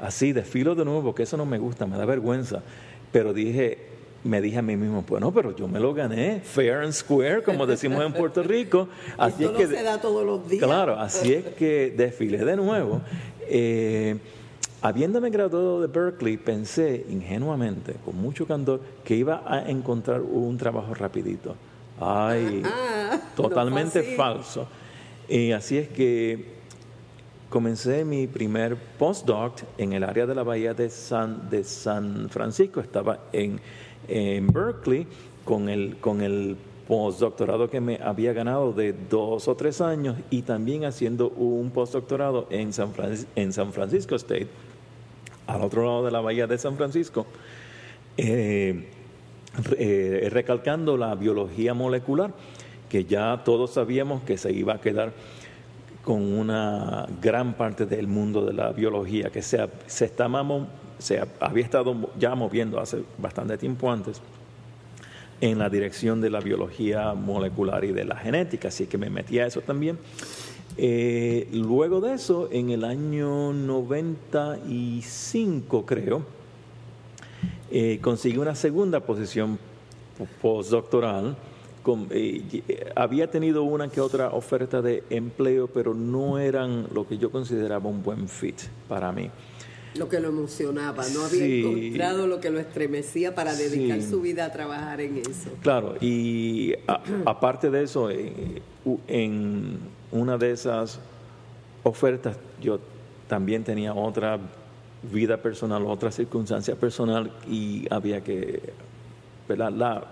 así 0.00 0.32
desfilo 0.32 0.74
de 0.74 0.84
nuevo 0.84 1.02
porque 1.04 1.22
eso 1.22 1.36
no 1.36 1.46
me 1.46 1.58
gusta, 1.58 1.86
me 1.86 1.96
da 1.96 2.04
vergüenza. 2.04 2.62
Pero 3.12 3.32
dije, 3.32 3.78
me 4.24 4.40
dije 4.40 4.58
a 4.58 4.62
mí 4.62 4.76
mismo, 4.76 5.04
bueno, 5.06 5.32
pero 5.32 5.54
yo 5.54 5.68
me 5.68 5.78
lo 5.78 5.94
gané, 5.94 6.40
fair 6.40 6.78
and 6.78 6.92
square, 6.92 7.42
como 7.42 7.66
decimos 7.66 8.04
en 8.04 8.12
Puerto 8.12 8.42
Rico. 8.42 8.88
Así 9.18 9.44
es 9.44 9.50
que, 9.50 9.66
se 9.68 9.82
da 9.82 10.00
todos 10.00 10.26
los 10.26 10.48
días. 10.48 10.64
Claro, 10.64 10.98
así 10.98 11.34
es 11.34 11.44
que 11.54 11.94
desfilé 11.96 12.44
de 12.44 12.56
nuevo. 12.56 13.00
Eh, 13.42 14.16
habiéndome 14.84 15.30
graduado 15.30 15.80
de 15.80 15.86
Berkeley, 15.86 16.36
pensé 16.36 17.06
ingenuamente, 17.08 17.94
con 18.04 18.20
mucho 18.20 18.46
candor, 18.46 18.82
que 19.02 19.16
iba 19.16 19.42
a 19.46 19.70
encontrar 19.70 20.20
un 20.20 20.58
trabajo 20.58 20.92
rapidito. 20.92 21.56
Ay, 21.98 22.62
ah, 22.66 23.18
totalmente 23.34 24.02
falso. 24.14 24.68
Y 25.26 25.52
así 25.52 25.78
es 25.78 25.88
que 25.88 26.52
comencé 27.48 28.04
mi 28.04 28.26
primer 28.26 28.76
postdoc 28.76 29.62
en 29.78 29.94
el 29.94 30.04
área 30.04 30.26
de 30.26 30.34
la 30.34 30.42
bahía 30.42 30.74
de 30.74 30.90
San, 30.90 31.48
de 31.48 31.64
San 31.64 32.28
Francisco. 32.28 32.80
Estaba 32.80 33.20
en, 33.32 33.58
en 34.06 34.48
Berkeley 34.48 35.06
con 35.46 35.70
el, 35.70 35.96
con 35.96 36.20
el 36.20 36.58
postdoctorado 36.86 37.70
que 37.70 37.80
me 37.80 37.98
había 38.02 38.34
ganado 38.34 38.74
de 38.74 38.92
dos 38.92 39.48
o 39.48 39.54
tres 39.54 39.80
años 39.80 40.18
y 40.28 40.42
también 40.42 40.84
haciendo 40.84 41.30
un 41.30 41.70
postdoctorado 41.70 42.46
en 42.50 42.74
San, 42.74 42.92
en 43.34 43.54
San 43.54 43.72
Francisco 43.72 44.14
State, 44.16 44.48
al 45.46 45.62
otro 45.62 45.84
lado 45.84 46.04
de 46.04 46.10
la 46.10 46.20
bahía 46.20 46.46
de 46.46 46.58
San 46.58 46.76
Francisco, 46.76 47.26
eh, 48.16 48.88
eh, 49.78 50.28
recalcando 50.30 50.96
la 50.96 51.14
biología 51.14 51.74
molecular, 51.74 52.32
que 52.88 53.04
ya 53.04 53.42
todos 53.44 53.72
sabíamos 53.72 54.22
que 54.22 54.36
se 54.36 54.52
iba 54.52 54.74
a 54.74 54.80
quedar 54.80 55.12
con 56.02 56.22
una 56.22 57.06
gran 57.20 57.54
parte 57.54 57.86
del 57.86 58.06
mundo 58.06 58.44
de 58.44 58.52
la 58.52 58.72
biología 58.72 59.30
que 59.30 59.42
se, 59.42 59.68
se, 59.86 60.12
se 60.98 61.22
había 61.40 61.64
estado 61.64 62.10
ya 62.18 62.34
moviendo 62.34 62.78
hace 62.78 63.02
bastante 63.18 63.56
tiempo 63.56 63.90
antes 63.90 64.20
en 65.40 65.58
la 65.58 65.68
dirección 65.68 66.20
de 66.20 66.30
la 66.30 66.40
biología 66.40 67.14
molecular 67.14 67.84
y 67.84 67.92
de 67.92 68.04
la 68.04 68.16
genética, 68.16 68.68
así 68.68 68.86
que 68.86 68.98
me 68.98 69.10
metí 69.10 69.38
a 69.38 69.46
eso 69.46 69.60
también. 69.60 69.98
Eh, 70.76 71.48
luego 71.52 72.00
de 72.00 72.14
eso, 72.14 72.48
en 72.50 72.70
el 72.70 72.82
año 72.84 73.52
95 73.52 75.86
creo, 75.86 76.22
eh, 77.70 78.00
conseguí 78.00 78.38
una 78.38 78.54
segunda 78.54 79.00
posición 79.00 79.58
postdoctoral 80.40 81.36
eh, 82.10 82.92
había 82.96 83.30
tenido 83.30 83.62
una 83.62 83.88
que 83.88 84.00
otra 84.00 84.30
oferta 84.30 84.80
de 84.80 85.04
empleo, 85.10 85.68
pero 85.68 85.94
no 85.94 86.38
eran 86.38 86.88
lo 86.94 87.06
que 87.06 87.18
yo 87.18 87.30
consideraba 87.30 87.88
un 87.88 88.02
buen 88.02 88.28
fit 88.28 88.56
para 88.88 89.12
mí. 89.12 89.30
Lo 89.96 90.08
que 90.08 90.18
lo 90.18 90.28
emocionaba, 90.28 91.04
no 91.10 91.24
había 91.24 91.44
encontrado 91.44 92.26
lo 92.26 92.40
que 92.40 92.50
lo 92.50 92.58
estremecía 92.58 93.34
para 93.34 93.54
dedicar 93.54 94.02
su 94.02 94.20
vida 94.20 94.46
a 94.46 94.52
trabajar 94.52 95.00
en 95.00 95.18
eso. 95.18 95.50
Claro, 95.62 95.94
y 96.00 96.74
aparte 97.24 97.70
de 97.70 97.84
eso, 97.84 98.10
eh, 98.10 98.60
en 99.06 99.78
una 100.12 100.36
de 100.38 100.52
esas 100.52 101.00
ofertas 101.82 102.36
yo 102.60 102.78
también 103.28 103.64
tenía 103.64 103.94
otra 103.94 104.38
vida 105.02 105.36
personal, 105.36 105.84
otra 105.86 106.10
circunstancia 106.10 106.76
personal 106.76 107.30
y 107.48 107.86
había 107.90 108.22
que, 108.22 108.72
La, 109.48 110.04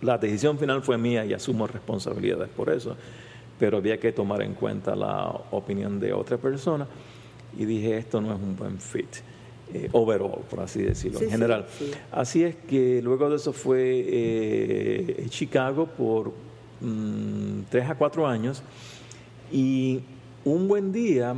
la 0.00 0.18
decisión 0.18 0.58
final 0.58 0.82
fue 0.82 0.96
mía 0.96 1.24
y 1.24 1.34
asumo 1.34 1.66
responsabilidades 1.66 2.48
por 2.48 2.70
eso, 2.70 2.96
pero 3.58 3.78
había 3.78 3.98
que 3.98 4.12
tomar 4.12 4.42
en 4.42 4.54
cuenta 4.54 4.94
la 4.94 5.28
opinión 5.50 6.00
de 6.00 6.12
otra 6.12 6.38
persona 6.38 6.86
y 7.58 7.64
dije, 7.64 7.98
esto 7.98 8.20
no 8.20 8.34
es 8.34 8.40
un 8.40 8.56
buen 8.56 8.78
fit. 8.78 9.16
Eh, 9.74 9.90
overall, 9.92 10.40
por 10.48 10.60
así 10.60 10.80
decirlo, 10.80 11.20
en 11.20 11.30
general. 11.30 11.66
Así 12.10 12.42
es 12.42 12.56
que 12.56 13.02
luego 13.02 13.28
de 13.28 13.36
eso 13.36 13.52
fue 13.52 14.02
eh, 14.08 15.26
Chicago 15.28 15.86
por 15.86 16.32
mm, 16.80 17.64
tres 17.68 17.90
a 17.90 17.94
cuatro 17.94 18.26
años 18.26 18.62
y 19.52 20.00
un 20.44 20.68
buen 20.68 20.92
día, 20.92 21.34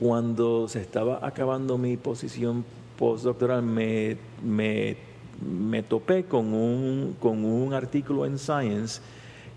cuando 0.00 0.68
se 0.68 0.80
estaba 0.80 1.26
acabando 1.26 1.78
mi 1.78 1.96
posición 1.96 2.64
postdoctoral, 2.98 3.62
me, 3.62 4.16
me 4.42 4.96
me 5.40 5.82
topé 5.82 6.24
con 6.24 6.52
un, 6.54 7.16
con 7.20 7.44
un 7.44 7.74
artículo 7.74 8.26
en 8.26 8.38
Science 8.38 9.00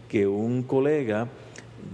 que 0.08 0.28
un 0.28 0.64
colega 0.64 1.28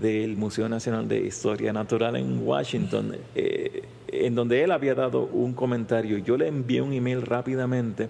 del 0.02 0.36
Museo 0.36 0.68
Nacional 0.68 1.08
de 1.08 1.20
Historia 1.22 1.72
Natural 1.72 2.16
en 2.16 2.46
Washington, 2.46 3.16
eh, 3.36 3.84
en 4.08 4.36
donde 4.36 4.64
él 4.64 4.72
había 4.72 4.96
dado 4.96 5.30
un 5.32 5.54
comentario. 5.54 6.18
Yo 6.18 6.38
le 6.38 6.48
envié 6.48 6.82
un 6.82 6.94
email 6.94 7.22
rápidamente 7.22 8.10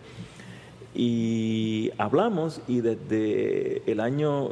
y 0.94 1.92
hablamos 1.98 2.62
y 2.68 2.82
desde 2.82 3.82
el 3.92 4.00
año, 4.00 4.52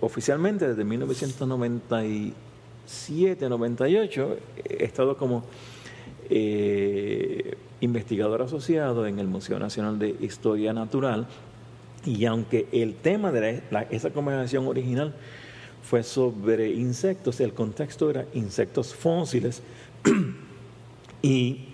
oficialmente 0.00 0.68
desde 0.68 0.84
1997, 0.84 3.48
98, 3.48 4.36
he 4.64 4.84
estado 4.84 5.16
como... 5.16 5.42
Eh, 6.32 7.56
investigador 7.80 8.42
asociado 8.42 9.06
en 9.06 9.18
el 9.18 9.26
Museo 9.26 9.58
Nacional 9.58 9.98
de 9.98 10.16
Historia 10.20 10.72
Natural. 10.72 11.26
Y 12.04 12.24
aunque 12.26 12.68
el 12.72 12.94
tema 12.94 13.32
de 13.32 13.62
esa 13.90 14.10
conversación 14.10 14.66
original 14.66 15.14
fue 15.82 16.02
sobre 16.02 16.70
insectos, 16.70 17.40
el 17.40 17.52
contexto 17.52 18.10
era 18.10 18.26
insectos 18.34 18.94
fósiles. 18.94 19.62
Y 21.22 21.66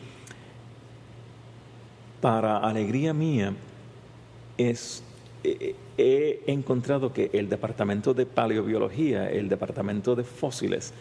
para 2.21 2.59
alegría 2.59 3.15
mía 3.15 3.53
es 4.59 5.05
he 5.99 6.41
encontrado 6.47 7.13
que 7.13 7.31
el 7.33 7.49
departamento 7.49 8.15
de 8.15 8.27
paleobiología, 8.27 9.31
el 9.31 9.49
departamento 9.49 10.15
de 10.15 10.25
fósiles, 10.25 10.93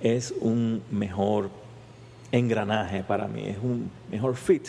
es 0.00 0.34
un 0.40 0.82
mejor 0.90 1.50
engranaje 2.32 3.02
para 3.02 3.28
mí, 3.28 3.44
es 3.46 3.58
un 3.62 3.90
mejor 4.10 4.36
fit 4.36 4.68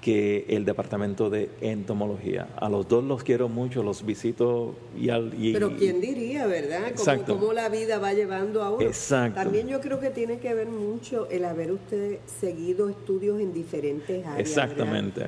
que 0.00 0.46
el 0.48 0.64
departamento 0.64 1.28
de 1.28 1.50
entomología. 1.60 2.48
A 2.56 2.68
los 2.68 2.88
dos 2.88 3.04
los 3.04 3.22
quiero 3.22 3.48
mucho, 3.48 3.82
los 3.82 4.04
visito 4.04 4.74
y 4.98 5.10
al... 5.10 5.32
Pero 5.52 5.76
quién 5.76 6.00
diría, 6.00 6.46
¿verdad? 6.46 6.92
Cómo, 7.26 7.52
la 7.52 7.68
vida 7.68 7.98
va 7.98 8.14
llevando 8.14 8.62
a 8.62 8.70
uno. 8.70 8.86
Exacto. 8.86 9.38
También 9.38 9.68
yo 9.68 9.80
creo 9.80 10.00
que 10.00 10.10
tiene 10.10 10.38
que 10.38 10.54
ver 10.54 10.68
mucho 10.68 11.28
el 11.30 11.44
haber 11.44 11.72
usted 11.72 12.18
seguido 12.40 12.88
estudios 12.88 13.40
en 13.40 13.52
diferentes 13.52 14.24
áreas. 14.24 14.40
Exactamente. 14.40 15.26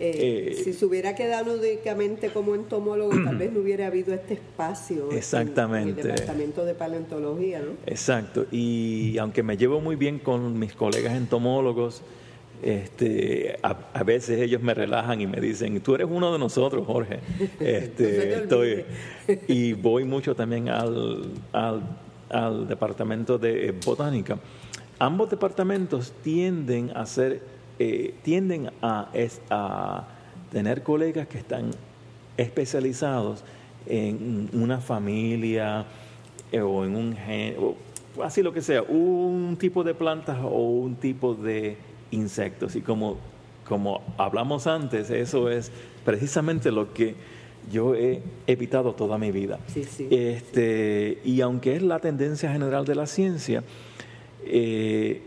Eh, 0.00 0.50
eh, 0.50 0.62
si 0.62 0.72
se 0.72 0.84
hubiera 0.84 1.14
quedado 1.14 1.54
únicamente 1.54 2.28
como 2.28 2.54
entomólogo, 2.54 3.12
tal 3.24 3.36
vez 3.38 3.52
no 3.52 3.60
hubiera 3.60 3.86
habido 3.86 4.14
este 4.14 4.34
espacio 4.34 5.10
exactamente. 5.12 6.00
En, 6.00 6.10
el 6.10 6.14
departamento 6.16 6.64
de 6.64 6.74
paleontología, 6.74 7.60
¿no? 7.60 7.72
Exacto. 7.86 8.46
Y 8.50 9.16
aunque 9.18 9.42
me 9.42 9.56
llevo 9.56 9.80
muy 9.80 9.96
bien 9.96 10.18
con 10.18 10.58
mis 10.58 10.72
colegas 10.72 11.14
entomólogos, 11.16 12.02
este, 12.62 13.58
a, 13.62 14.02
veces 14.04 14.40
ellos 14.40 14.62
me 14.62 14.72
relajan 14.74 15.20
y 15.20 15.26
me 15.26 15.40
dicen, 15.40 15.80
tú 15.80 15.94
eres 15.94 16.08
uno 16.10 16.32
de 16.32 16.38
nosotros, 16.38 16.86
Jorge. 16.86 17.20
Este, 17.60 18.34
estoy, 18.34 18.84
y 19.48 19.74
voy 19.74 20.04
mucho 20.04 20.34
también 20.34 20.68
al, 20.68 21.30
al, 21.52 21.82
al 22.30 22.66
departamento 22.66 23.38
de 23.38 23.74
botánica. 23.84 24.38
Ambos 24.98 25.28
departamentos 25.30 26.12
tienden 26.22 26.90
a 26.94 27.04
ser 27.04 27.42
eh, 27.78 28.14
tienden 28.22 28.70
a, 28.82 29.10
a 29.50 30.08
tener 30.50 30.82
colegas 30.82 31.26
que 31.26 31.38
están 31.38 31.70
especializados 32.36 33.44
en 33.86 34.48
una 34.52 34.80
familia 34.80 35.84
eh, 36.52 36.60
o 36.60 36.84
en 36.84 36.96
un 36.96 37.16
género, 37.16 37.74
así 38.22 38.42
lo 38.42 38.52
que 38.52 38.62
sea, 38.62 38.82
un 38.82 39.56
tipo 39.58 39.84
de 39.84 39.94
plantas 39.94 40.38
o 40.42 40.60
un 40.60 40.96
tipo 40.96 41.34
de 41.34 41.76
insectos. 42.10 42.76
Y 42.76 42.80
como, 42.80 43.18
como 43.68 44.02
hablamos 44.16 44.66
antes, 44.66 45.10
eso 45.10 45.50
es 45.50 45.70
precisamente 46.04 46.70
lo 46.70 46.92
que 46.92 47.14
yo 47.72 47.94
he 47.94 48.22
evitado 48.46 48.94
toda 48.94 49.18
mi 49.18 49.32
vida. 49.32 49.58
este, 50.10 51.18
Y 51.24 51.40
aunque 51.40 51.76
es 51.76 51.82
la 51.82 51.98
tendencia 51.98 52.52
general 52.52 52.84
de 52.84 52.94
la 52.94 53.06
ciencia, 53.06 53.64
eh, 54.44 55.22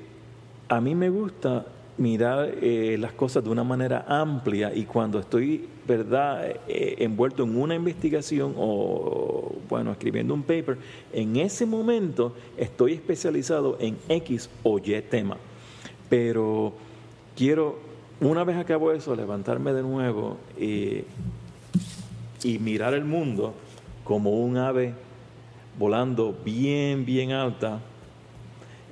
a 0.70 0.80
mí 0.80 0.96
me 0.96 1.10
gusta 1.10 1.66
mirar 1.98 2.54
eh, 2.62 2.98
las 3.00 3.12
cosas 3.14 3.44
de 3.44 3.50
una 3.50 3.64
manera 3.64 4.06
amplia 4.08 4.74
y 4.74 4.86
cuando 4.86 5.20
estoy, 5.20 5.68
¿verdad?, 5.88 6.46
eh, 6.68 6.96
envuelto 7.00 7.44
en 7.44 7.58
una 7.58 7.76
investigación 7.76 8.54
o, 8.58 9.56
bueno, 9.68 9.92
escribiendo 9.92 10.34
un 10.34 10.44
paper, 10.44 10.78
en 11.12 11.38
ese 11.38 11.66
momento 11.66 12.36
estoy 12.56 12.94
especializado 12.94 13.78
en 13.80 13.98
X 14.10 14.50
o 14.64 14.78
Y 14.78 15.02
tema. 15.02 15.38
Pero 16.10 16.74
quiero 17.36 17.80
una 18.20 18.44
vez 18.44 18.58
acabo 18.58 18.92
eso, 18.92 19.16
levantarme 19.16 19.74
de 19.74 19.84
nuevo 19.84 20.38
y, 20.60 21.04
y 22.44 22.60
mirar 22.60 22.94
el 22.94 23.06
mundo 23.06 23.54
como 24.04 24.32
un 24.32 24.58
ave 24.58 24.94
volando 25.78 26.36
bien, 26.44 27.06
bien 27.06 27.32
alta, 27.32 27.80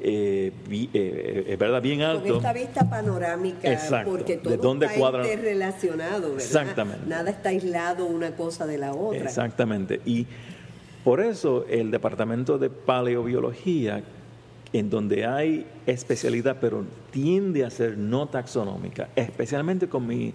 eh, 0.02 0.52
eh, 0.70 0.90
eh, 0.94 1.46
es 1.48 1.58
verdad, 1.58 1.82
bien 1.82 2.02
alto. 2.02 2.28
Con 2.28 2.38
esta 2.38 2.54
vista 2.54 2.90
panorámica, 2.90 3.80
porque 4.06 4.38
todo 4.38 4.52
¿De 4.52 4.58
dónde 4.58 4.86
está 4.88 5.00
cuadra? 5.00 5.24
interrelacionado, 5.24 6.22
¿verdad? 6.34 6.46
Exactamente. 6.46 7.08
Nada 7.08 7.30
está 7.30 7.50
aislado 7.50 8.06
una 8.06 8.36
cosa 8.36 8.66
de 8.66 8.78
la 8.78 8.94
otra. 8.94 9.24
Exactamente. 9.24 10.02
Y 10.06 10.28
por 11.04 11.22
eso 11.22 11.66
el 11.70 11.92
departamento 11.92 12.58
de 12.58 12.70
paleobiología, 12.70 14.04
en 14.74 14.90
donde 14.90 15.26
hay 15.26 15.66
especialidad, 15.86 16.58
pero 16.60 16.84
tiende 17.12 17.64
a 17.64 17.70
ser 17.70 17.98
no 17.98 18.28
taxonómica, 18.28 19.10
especialmente 19.16 19.88
con 19.88 20.06
mi, 20.06 20.34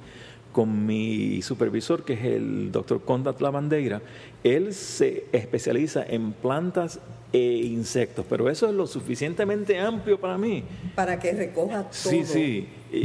con 0.53 0.87
mi 0.87 1.43
supervisor, 1.43 2.05
que 2.05 2.15
es 2.15 2.25
el 2.25 2.73
doctor 2.73 3.03
Condat 3.05 3.41
Lavandeira, 3.41 4.01
él 4.43 4.73
se 4.73 5.27
especializa 5.33 6.03
en 6.05 6.33
plantas 6.33 7.01
e 7.33 7.57
insectos, 7.65 8.25
pero 8.29 8.51
eso 8.51 8.67
es 8.69 8.75
lo 8.75 8.87
suficientemente 8.87 9.79
amplio 9.79 10.19
para 10.19 10.37
mí. 10.37 10.65
Para 10.95 11.19
que 11.19 11.33
recoja 11.33 11.83
todo. 11.85 11.93
Sí, 11.93 12.25
sí. 12.25 12.67
Y, 12.93 12.97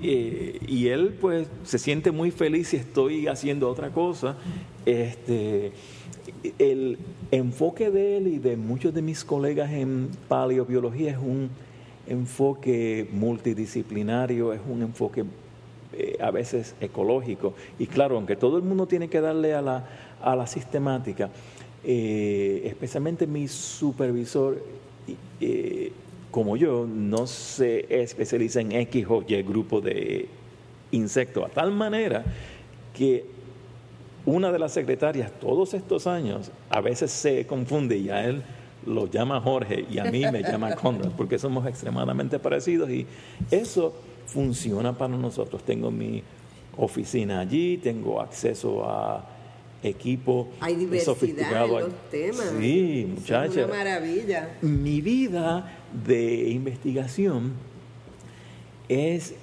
y- 0.00 0.60
y 0.68 0.88
él 0.88 1.16
pues 1.20 1.48
se 1.64 1.78
siente 1.78 2.10
muy 2.10 2.30
feliz 2.30 2.68
si 2.68 2.76
estoy 2.76 3.26
haciendo 3.28 3.68
otra 3.68 3.90
cosa. 3.90 4.36
Este, 4.84 5.72
el 6.58 6.98
enfoque 7.30 7.90
de 7.90 8.18
él 8.18 8.26
y 8.28 8.38
de 8.38 8.56
muchos 8.56 8.92
de 8.94 9.02
mis 9.02 9.24
colegas 9.24 9.70
en 9.72 10.08
paleobiología 10.28 11.12
es 11.12 11.18
un 11.18 11.48
enfoque 12.08 13.08
multidisciplinario, 13.12 14.52
es 14.52 14.60
un 14.68 14.82
enfoque 14.82 15.24
eh, 15.92 16.16
a 16.20 16.30
veces 16.30 16.74
ecológico. 16.80 17.54
Y 17.78 17.86
claro, 17.86 18.16
aunque 18.16 18.36
todo 18.36 18.58
el 18.58 18.62
mundo 18.62 18.86
tiene 18.86 19.08
que 19.08 19.20
darle 19.20 19.54
a 19.54 19.62
la, 19.62 19.86
a 20.22 20.36
la 20.36 20.46
sistemática, 20.46 21.30
eh, 21.84 22.62
especialmente 22.64 23.26
mi 23.26 23.48
supervisor, 23.48 24.62
eh, 25.40 25.92
como 26.30 26.56
yo, 26.56 26.86
no 26.86 27.26
se 27.26 28.02
especializa 28.02 28.60
en 28.60 28.72
X 28.72 29.06
o 29.08 29.22
Y 29.26 29.42
grupo 29.42 29.80
de 29.80 30.28
insectos, 30.90 31.44
a 31.44 31.48
tal 31.48 31.72
manera 31.72 32.24
que 32.94 33.24
una 34.24 34.50
de 34.50 34.58
las 34.58 34.72
secretarias 34.72 35.30
todos 35.40 35.74
estos 35.74 36.06
años 36.06 36.50
a 36.70 36.80
veces 36.80 37.12
se 37.12 37.46
confunde 37.46 37.96
y 37.96 38.10
a 38.10 38.24
él 38.24 38.42
lo 38.84 39.06
llama 39.06 39.40
Jorge 39.40 39.86
y 39.90 39.98
a 39.98 40.04
mí 40.04 40.24
me 40.32 40.42
llama 40.42 40.74
Conrad 40.76 41.12
porque 41.16 41.38
somos 41.38 41.66
extremadamente 41.66 42.38
parecidos 42.38 42.90
y 42.90 43.06
eso 43.50 43.94
funciona 44.26 44.96
para 44.96 45.16
nosotros. 45.16 45.62
Tengo 45.62 45.90
mi 45.90 46.22
oficina 46.76 47.40
allí, 47.40 47.78
tengo 47.78 48.20
acceso 48.20 48.84
a 48.84 49.24
equipo 49.82 50.48
Hay 50.60 50.74
diversidad 50.76 51.12
sofisticado. 51.14 51.78
en 51.78 51.84
los 51.86 52.10
temas. 52.10 52.52
Sí, 52.58 53.00
es 53.02 53.20
muchacha. 53.20 53.64
una 53.64 53.74
maravilla. 53.74 54.56
Mi 54.62 55.00
vida 55.00 55.78
de 56.04 56.48
investigación 56.50 57.52
es 58.88 59.34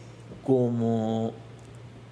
como 0.46 1.34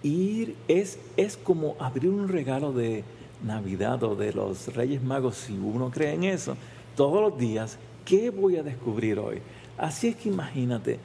ir, 0.03 0.55
es, 0.67 0.99
es 1.17 1.37
como 1.37 1.75
abrir 1.79 2.09
un 2.09 2.27
regalo 2.27 2.71
de 2.71 3.03
Navidad 3.43 4.03
o 4.03 4.15
de 4.15 4.33
los 4.33 4.73
Reyes 4.73 5.01
Magos, 5.01 5.35
si 5.35 5.53
uno 5.53 5.89
cree 5.89 6.13
en 6.13 6.23
eso, 6.23 6.55
todos 6.95 7.21
los 7.21 7.37
días, 7.37 7.77
¿qué 8.05 8.29
voy 8.29 8.57
a 8.57 8.63
descubrir 8.63 9.19
hoy? 9.19 9.39
Así 9.77 10.09
es 10.09 10.15
que 10.15 10.29
imagínate, 10.29 10.99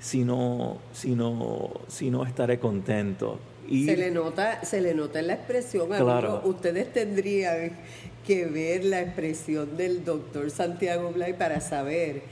si 0.00 0.24
no, 0.24 0.78
si 0.92 1.14
no, 1.14 1.70
si 1.88 2.10
no 2.10 2.24
estaré 2.24 2.58
contento. 2.58 3.38
Se 3.68 3.96
le 3.96 4.10
nota, 4.10 4.64
se 4.64 4.80
le 4.80 4.94
nota 4.94 5.18
en 5.20 5.28
la 5.28 5.34
expresión, 5.34 5.86
Claro. 5.88 6.12
amigo. 6.12 6.42
Ustedes 6.44 6.92
tendrían 6.92 7.72
que 8.26 8.46
ver 8.46 8.84
la 8.84 9.00
expresión 9.00 9.76
del 9.76 10.04
doctor 10.04 10.50
Santiago 10.50 11.10
Blay 11.12 11.32
para 11.34 11.60
saber 11.60 12.22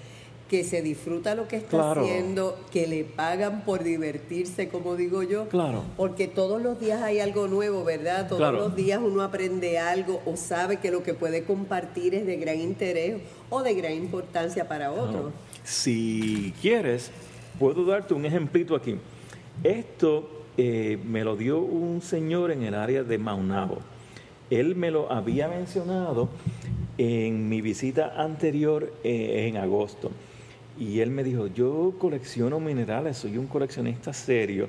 que 0.49 0.65
se 0.65 0.83
disfruta 0.83 1.37
lo 1.37 1.47
que 1.47 1.57
está 1.57 1.69
Claro. 1.79 2.03
haciendo, 2.03 2.59
que 2.73 2.89
le 2.89 3.05
pagan 3.05 3.65
por 3.65 3.85
divertirse, 3.85 4.69
como 4.69 4.97
digo 4.97 5.23
yo. 5.23 5.49
Claro. 5.49 5.85
Porque 5.97 6.27
todos 6.27 6.61
los 6.61 6.81
días 6.81 7.01
hay 7.03 7.21
algo 7.21 7.47
nuevo, 7.47 7.85
¿verdad? 7.85 8.27
Todos 8.27 8.41
Claro. 8.41 8.59
los 8.59 8.75
días 8.75 9.01
uno 9.01 9.23
aprende 9.23 9.79
algo 9.79 10.21
o 10.27 10.37
sabe 10.37 10.79
que 10.79 10.91
lo 10.91 11.05
que 11.05 11.15
puede 11.15 11.45
compartir 11.45 12.17
es 12.17 12.27
de 12.27 12.37
gran 12.37 12.59
interés 12.61 13.21
o 13.49 13.63
de 13.63 13.75
gran 13.75 13.93
importancia 13.93 14.67
para 14.67 14.91
otros. 14.91 15.33
Si 15.63 16.53
quieres, 16.61 17.13
puedo 17.59 17.85
darte 17.85 18.13
un 18.15 18.25
ejemplito 18.27 18.75
aquí. 18.75 18.97
Esto 19.63 20.40
eh, 20.57 20.99
me 21.05 21.25
lo 21.25 21.37
dio 21.37 21.59
un 21.59 22.03
señor 22.03 22.51
en 22.51 22.63
el 22.63 22.75
área 22.75 23.03
de 23.03 23.19
Maunabo. 23.19 23.79
Él 24.51 24.75
me 24.75 24.91
lo 24.91 25.11
había 25.13 25.49
mencionado 25.49 26.29
en 26.99 27.49
mi 27.49 27.61
visita 27.61 28.15
anterior 28.21 28.93
eh, 29.05 29.47
en 29.49 29.57
agosto. 29.57 30.11
Y 30.79 31.01
él 31.01 31.11
me 31.11 31.25
dijo, 31.25 31.47
yo 31.47 31.95
colecciono 31.99 32.59
minerales, 32.59 33.19
soy 33.19 33.39
un 33.39 33.47
coleccionista 33.47 34.13
serio. 34.13 34.69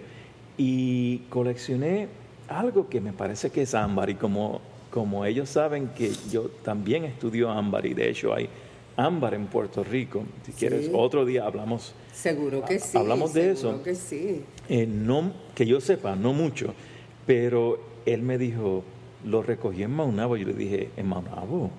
Y 0.57 1.19
coleccioné 1.29 2.07
algo 2.47 2.89
que 2.89 3.01
me 3.01 3.13
parece 3.13 3.49
que 3.49 3.63
es 3.63 3.73
ámbar. 3.73 4.09
Y 4.09 4.15
como, 4.15 4.61
como 4.91 5.25
ellos 5.25 5.49
saben 5.49 5.89
que 5.89 6.11
yo 6.31 6.43
también 6.63 7.05
estudio 7.05 7.49
ámbar, 7.49 7.85
y 7.85 7.93
de 7.93 8.09
hecho 8.09 8.33
hay 8.33 8.49
ámbar 8.97 9.33
en 9.33 9.47
Puerto 9.47 9.83
Rico. 9.83 10.23
Si 10.45 10.51
quieres, 10.51 10.89
otro 10.93 11.25
día 11.25 11.45
hablamos 11.45 11.93
Seguro 12.13 12.63
que 12.65 12.79
sí. 12.79 12.97
Hablamos 12.97 13.33
de 13.33 13.55
seguro 13.55 13.75
eso. 13.77 13.83
que 13.83 13.95
sí. 13.95 14.43
eh, 14.69 14.85
no, 14.85 15.31
que 15.55 15.65
yo 15.65 15.79
sepa, 15.81 16.15
no 16.15 16.33
mucho, 16.33 16.73
pero 17.25 17.79
él 18.05 18.21
me 18.21 18.37
dijo, 18.37 18.83
lo 19.25 19.41
recogí 19.41 19.83
en 19.83 19.91
Maunabo. 19.91 20.37
Yo 20.37 20.45
le 20.47 20.53
dije, 20.53 20.89
¿en 20.97 21.07
Maunabo? 21.07 21.71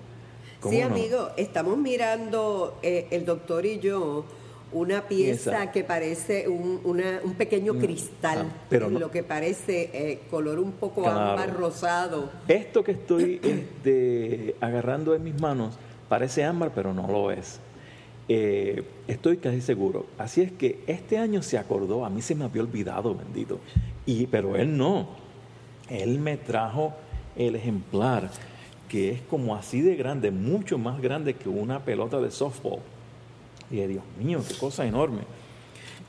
¿Cómo 0.59 0.73
Sí, 0.73 0.79
no?". 0.81 0.87
amigo, 0.87 1.29
estamos 1.37 1.77
mirando 1.77 2.77
eh, 2.83 3.07
el 3.11 3.25
doctor 3.25 3.65
y 3.65 3.79
yo 3.79 4.25
una 4.71 5.07
pieza 5.07 5.71
que 5.71 5.83
parece 5.83 6.47
un, 6.49 6.81
una- 6.83 7.19
un 7.23 7.35
pequeño 7.35 7.75
cristal, 7.75 8.47
ah, 8.49 8.65
pero 8.69 8.87
en 8.87 8.93
no- 8.95 8.99
lo 9.01 9.11
que 9.11 9.21
parece 9.23 9.91
eh, 9.93 10.19
color 10.31 10.57
un 10.59 10.71
poco 10.71 11.03
Claro. 11.03 11.19
ámbar 11.19 11.53
rosado. 11.53 12.31
Esto 12.47 12.83
que 12.83 12.93
estoy 12.93 13.39
este, 13.43 14.55
agarrando 14.61 15.13
en 15.13 15.23
mis 15.23 15.39
manos 15.39 15.75
parece 16.09 16.43
ámbar, 16.43 16.71
pero 16.73 16.93
no 16.93 17.07
lo 17.07 17.31
es. 17.31 17.59
Eh, 18.29 18.83
estoy 19.07 19.37
casi 19.37 19.61
seguro. 19.61 20.05
Así 20.17 20.41
es 20.41 20.51
que 20.51 20.83
este 20.87 21.17
año 21.17 21.41
se 21.41 21.57
acordó, 21.57 22.05
a 22.05 22.09
mí 22.09 22.21
se 22.21 22.35
me 22.35 22.45
había 22.45 22.61
olvidado, 22.61 23.15
bendito. 23.15 23.59
Y, 24.05 24.27
pero 24.27 24.55
él 24.55 24.77
no. 24.77 25.07
Él 25.89 26.19
me 26.19 26.37
trajo 26.37 26.93
el 27.35 27.55
ejemplar, 27.55 28.29
que 28.87 29.11
es 29.11 29.21
como 29.21 29.55
así 29.55 29.81
de 29.81 29.95
grande, 29.95 30.31
mucho 30.31 30.77
más 30.77 31.01
grande 31.01 31.33
que 31.33 31.49
una 31.49 31.79
pelota 31.79 32.19
de 32.19 32.31
softball. 32.31 32.79
Y 33.69 33.77
Dios 33.81 34.03
mío, 34.19 34.41
qué 34.47 34.55
cosa 34.55 34.85
enorme. 34.85 35.21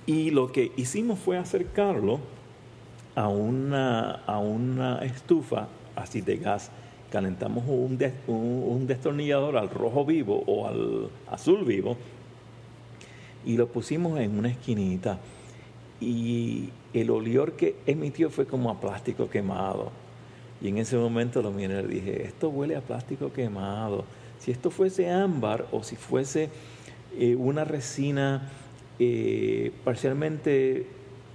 Y 0.06 0.30
lo 0.30 0.52
que 0.52 0.72
hicimos 0.76 1.18
fue 1.18 1.38
acercarlo 1.38 2.20
a 3.14 3.28
una, 3.28 4.10
a 4.26 4.38
una 4.38 4.98
estufa 4.98 5.68
así 5.96 6.20
de 6.20 6.36
gas. 6.36 6.70
Calentamos 7.14 7.62
un, 7.68 7.96
des- 7.96 8.12
un, 8.26 8.64
un 8.66 8.86
destornillador 8.88 9.56
al 9.56 9.70
rojo 9.70 10.04
vivo 10.04 10.42
o 10.48 10.66
al 10.66 11.10
azul 11.30 11.64
vivo 11.64 11.96
y 13.46 13.56
lo 13.56 13.68
pusimos 13.68 14.18
en 14.18 14.36
una 14.36 14.48
esquinita. 14.48 15.20
Y 16.00 16.70
el 16.92 17.10
olor 17.10 17.52
que 17.52 17.76
emitió 17.86 18.30
fue 18.30 18.46
como 18.46 18.68
a 18.68 18.80
plástico 18.80 19.30
quemado. 19.30 19.92
Y 20.60 20.66
en 20.66 20.78
ese 20.78 20.96
momento 20.96 21.40
lo 21.40 21.52
miré 21.52 21.82
y 21.82 21.86
dije, 21.86 22.24
esto 22.24 22.48
huele 22.48 22.74
a 22.74 22.80
plástico 22.80 23.32
quemado. 23.32 24.04
Si 24.40 24.50
esto 24.50 24.72
fuese 24.72 25.08
ámbar 25.08 25.66
o 25.70 25.84
si 25.84 25.94
fuese 25.94 26.50
eh, 27.16 27.36
una 27.36 27.62
resina 27.64 28.50
eh, 28.98 29.70
parcialmente 29.84 30.84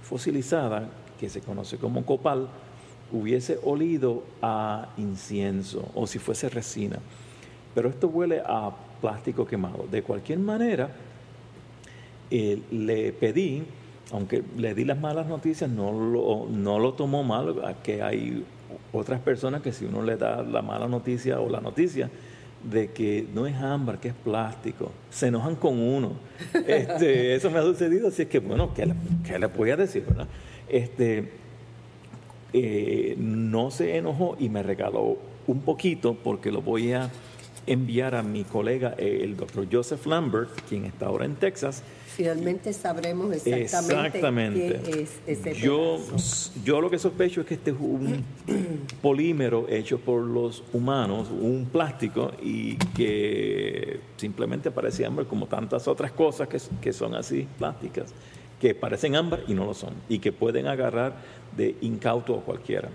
fosilizada, 0.02 0.90
que 1.18 1.30
se 1.30 1.40
conoce 1.40 1.78
como 1.78 2.04
copal, 2.04 2.48
hubiese 3.12 3.58
olido 3.62 4.22
a 4.42 4.88
incienso 4.96 5.88
o 5.94 6.06
si 6.06 6.18
fuese 6.18 6.48
resina. 6.48 6.98
Pero 7.74 7.88
esto 7.88 8.08
huele 8.08 8.42
a 8.44 8.72
plástico 9.00 9.46
quemado. 9.46 9.86
De 9.90 10.02
cualquier 10.02 10.38
manera, 10.38 10.90
eh, 12.30 12.60
le 12.70 13.12
pedí, 13.12 13.62
aunque 14.12 14.42
le 14.56 14.74
di 14.74 14.84
las 14.84 15.00
malas 15.00 15.26
noticias, 15.26 15.70
no 15.70 15.92
lo, 15.92 16.46
no 16.50 16.78
lo 16.78 16.94
tomó 16.94 17.22
mal, 17.22 17.76
que 17.82 18.02
hay 18.02 18.44
otras 18.92 19.20
personas 19.20 19.62
que 19.62 19.72
si 19.72 19.84
uno 19.84 20.02
le 20.02 20.16
da 20.16 20.42
la 20.42 20.62
mala 20.62 20.88
noticia 20.88 21.40
o 21.40 21.48
la 21.48 21.60
noticia 21.60 22.10
de 22.62 22.90
que 22.90 23.26
no 23.34 23.46
es 23.46 23.56
ámbar, 23.56 24.00
que 24.00 24.08
es 24.08 24.14
plástico, 24.14 24.92
se 25.10 25.28
enojan 25.28 25.56
con 25.56 25.78
uno. 25.78 26.12
Este, 26.66 27.34
eso 27.34 27.50
me 27.50 27.58
ha 27.58 27.62
sucedido, 27.62 28.08
así 28.08 28.22
es 28.22 28.28
que 28.28 28.38
bueno, 28.38 28.74
¿qué 28.74 28.86
le, 28.86 28.94
qué 29.24 29.38
le 29.38 29.46
voy 29.46 29.70
a 29.70 29.76
decir? 29.76 30.04
verdad? 30.06 30.28
Este, 30.68 31.30
eh, 32.52 33.14
no 33.18 33.70
se 33.70 33.96
enojó 33.96 34.36
y 34.38 34.48
me 34.48 34.62
regaló 34.62 35.18
un 35.46 35.60
poquito 35.60 36.14
porque 36.14 36.50
lo 36.50 36.62
voy 36.62 36.92
a 36.92 37.10
enviar 37.66 38.14
a 38.14 38.22
mi 38.22 38.44
colega, 38.44 38.94
eh, 38.98 39.20
el 39.22 39.36
doctor 39.36 39.66
Joseph 39.70 40.06
Lambert, 40.06 40.50
quien 40.68 40.84
está 40.84 41.06
ahora 41.06 41.24
en 41.24 41.36
Texas. 41.36 41.82
Finalmente 42.16 42.72
sabremos 42.72 43.46
exactamente, 43.46 44.80
qué 44.84 45.02
es 45.02 45.20
ese 45.26 45.54
yo, 45.54 45.98
yo 46.64 46.80
lo 46.80 46.90
que 46.90 46.98
sospecho 46.98 47.40
es 47.42 47.46
que 47.46 47.54
este 47.54 47.70
es 47.70 47.76
un 47.78 48.24
polímero 49.02 49.66
hecho 49.68 49.98
por 49.98 50.22
los 50.22 50.64
humanos, 50.72 51.28
un 51.30 51.68
plástico, 51.70 52.32
y 52.42 52.76
que 52.76 54.00
simplemente 54.16 54.70
parece 54.70 55.06
ámbar 55.06 55.26
como 55.26 55.46
tantas 55.46 55.86
otras 55.86 56.12
cosas 56.12 56.48
que, 56.48 56.58
que 56.80 56.92
son 56.92 57.14
así, 57.14 57.46
plásticas, 57.56 58.12
que 58.60 58.74
parecen 58.74 59.16
ámbar 59.16 59.40
y 59.48 59.54
no 59.54 59.64
lo 59.64 59.74
son, 59.74 59.94
y 60.08 60.18
que 60.18 60.32
pueden 60.32 60.66
agarrar 60.66 61.14
de 61.56 61.76
incauto 61.80 62.36
a 62.36 62.42
cualquiera. 62.42 62.90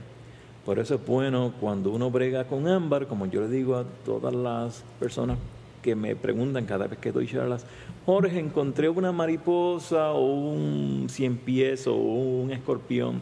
Por 0.63 0.80
eso 0.80 0.95
es 0.95 1.06
bueno 1.06 1.54
cuando 1.60 1.91
uno 1.91 2.10
brega 2.10 2.45
con 2.45 2.67
ámbar, 2.67 3.08
como 3.08 3.25
yo 3.25 3.41
le 3.41 3.49
digo 3.49 3.75
a 3.75 3.84
todas 4.06 4.34
las 4.34 4.84
personas 4.99 5.38
que 5.82 5.95
me 5.95 6.15
preguntan 6.15 6.65
cada 6.65 6.88
vez 6.88 6.97
que 6.97 7.12
doy 7.12 7.28
charlas, 7.28 7.65
Jorge, 8.06 8.39
encontré 8.39 8.89
una 8.89 9.12
mariposa 9.12 10.12
o 10.12 10.34
un 10.34 11.08
cien 11.10 11.38
pies 11.38 11.86
o 11.86 11.95
un 11.95 12.51
escorpión. 12.51 13.21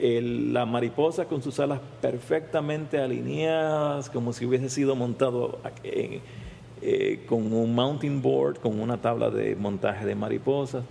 la 0.00 0.66
mariposa 0.66 1.26
con 1.26 1.42
sus 1.42 1.60
alas 1.60 1.80
perfectamente 2.00 2.98
alineadas, 2.98 4.10
como 4.10 4.32
si 4.32 4.46
hubiese 4.46 4.68
sido 4.68 4.96
montado 4.96 5.60
eh, 5.84 7.24
con 7.28 7.52
un 7.52 7.74
mounting 7.74 8.20
board, 8.20 8.58
con 8.58 8.80
una 8.80 9.00
tabla 9.00 9.30
de 9.30 9.54
montaje 9.54 10.04
de 10.04 10.16
mariposas. 10.16 10.82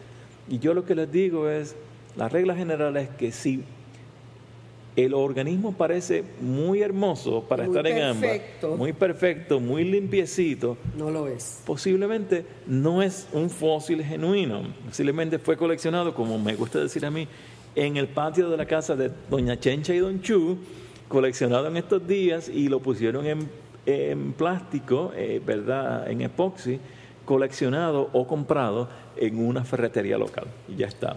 Y 0.52 0.60
yo 0.60 0.74
lo 0.74 0.84
que 0.84 0.96
les 0.96 1.10
digo 1.10 1.50
es, 1.50 1.78
la 2.18 2.28
regla 2.28 2.54
general 2.54 2.98
es 2.98 3.08
que 3.08 3.32
si 3.32 3.64
el 4.98 5.14
organismo 5.14 5.72
parece 5.72 6.26
muy 6.42 6.82
hermoso 6.82 7.46
para 7.48 7.64
estar 7.64 7.88
en 7.88 8.04
ambas, 8.04 8.42
muy 8.78 8.92
perfecto, 8.92 9.62
muy 9.62 9.86
limpiecito. 9.86 10.78
No 10.98 11.10
lo 11.10 11.30
es. 11.30 11.62
Posiblemente 11.66 12.46
no 12.68 13.02
es 13.02 13.30
un 13.32 13.50
fósil 13.50 14.04
genuino, 14.04 14.64
posiblemente 14.86 15.40
fue 15.40 15.56
coleccionado, 15.56 16.14
como 16.14 16.38
me 16.38 16.54
gusta 16.56 16.80
decir 16.80 17.06
a 17.06 17.12
mí, 17.12 17.30
en 17.74 17.96
el 17.96 18.10
patio 18.10 18.50
de 18.50 18.58
la 18.58 18.66
casa 18.66 18.98
de 18.98 19.10
Doña 19.30 19.58
Chencha 19.58 19.94
y 19.94 20.00
Don 20.00 20.22
Chu, 20.22 20.58
coleccionado 21.08 21.68
en 21.68 21.78
estos 21.78 22.06
días 22.06 22.50
y 22.50 22.68
lo 22.68 22.82
pusieron 22.82 23.26
en, 23.26 24.34
plástico, 24.34 25.14
eh, 25.16 25.42
¿verdad? 25.46 26.12
En 26.12 26.20
epoxi, 26.20 26.78
coleccionado 27.26 28.10
o 28.14 28.28
comprado 28.28 28.90
en 29.18 29.46
una 29.46 29.64
ferretería 29.64 30.18
local. 30.18 30.46
Y 30.68 30.76
ya 30.76 30.88
está. 30.88 31.16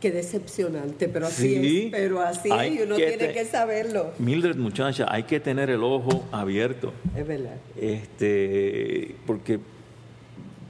Qué 0.00 0.10
decepcionante, 0.10 1.08
pero 1.08 1.26
así 1.26 1.86
es. 1.86 1.90
Pero 1.90 2.20
así 2.20 2.50
y 2.50 2.82
uno 2.82 2.96
tiene 2.96 3.32
que 3.32 3.44
saberlo. 3.44 4.12
Mildred, 4.18 4.56
muchacha, 4.56 5.06
hay 5.08 5.22
que 5.22 5.40
tener 5.40 5.70
el 5.70 5.82
ojo 5.82 6.24
abierto. 6.32 6.92
Es 7.16 7.26
verdad. 7.26 7.56
Este, 7.76 9.16
porque 9.26 9.58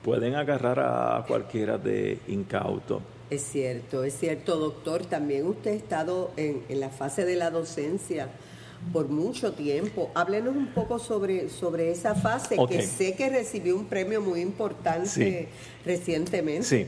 pueden 0.03 0.37
agarrar 0.37 0.79
a 0.79 1.25
cualquiera 1.27 1.79
de 1.79 2.21
incauto. 2.29 3.03
Es 3.29 3.43
cierto, 3.43 4.05
es 4.05 4.17
cierto, 4.17 4.57
doctor. 4.57 5.05
También 5.05 5.47
usted 5.47 5.73
ha 5.73 5.75
estado 5.75 6.31
en, 6.37 6.63
la 6.69 6.91
fase 6.91 7.25
de 7.25 7.35
la 7.35 7.51
docencia 7.51 8.29
por 8.93 9.09
mucho 9.09 9.53
tiempo. 9.53 10.11
Háblenos 10.15 10.57
un 10.57 10.69
poco 10.69 10.99
sobre, 10.99 11.49
sobre 11.49 11.91
esa 11.91 12.15
fase, 12.15 12.57
que 12.69 12.83
sé 12.83 13.15
que 13.15 13.29
recibió 13.29 13.77
un 13.77 13.87
premio 13.87 14.21
muy 14.21 14.41
importante 14.41 15.49
recientemente. 15.85 16.63
Sí. 16.65 16.87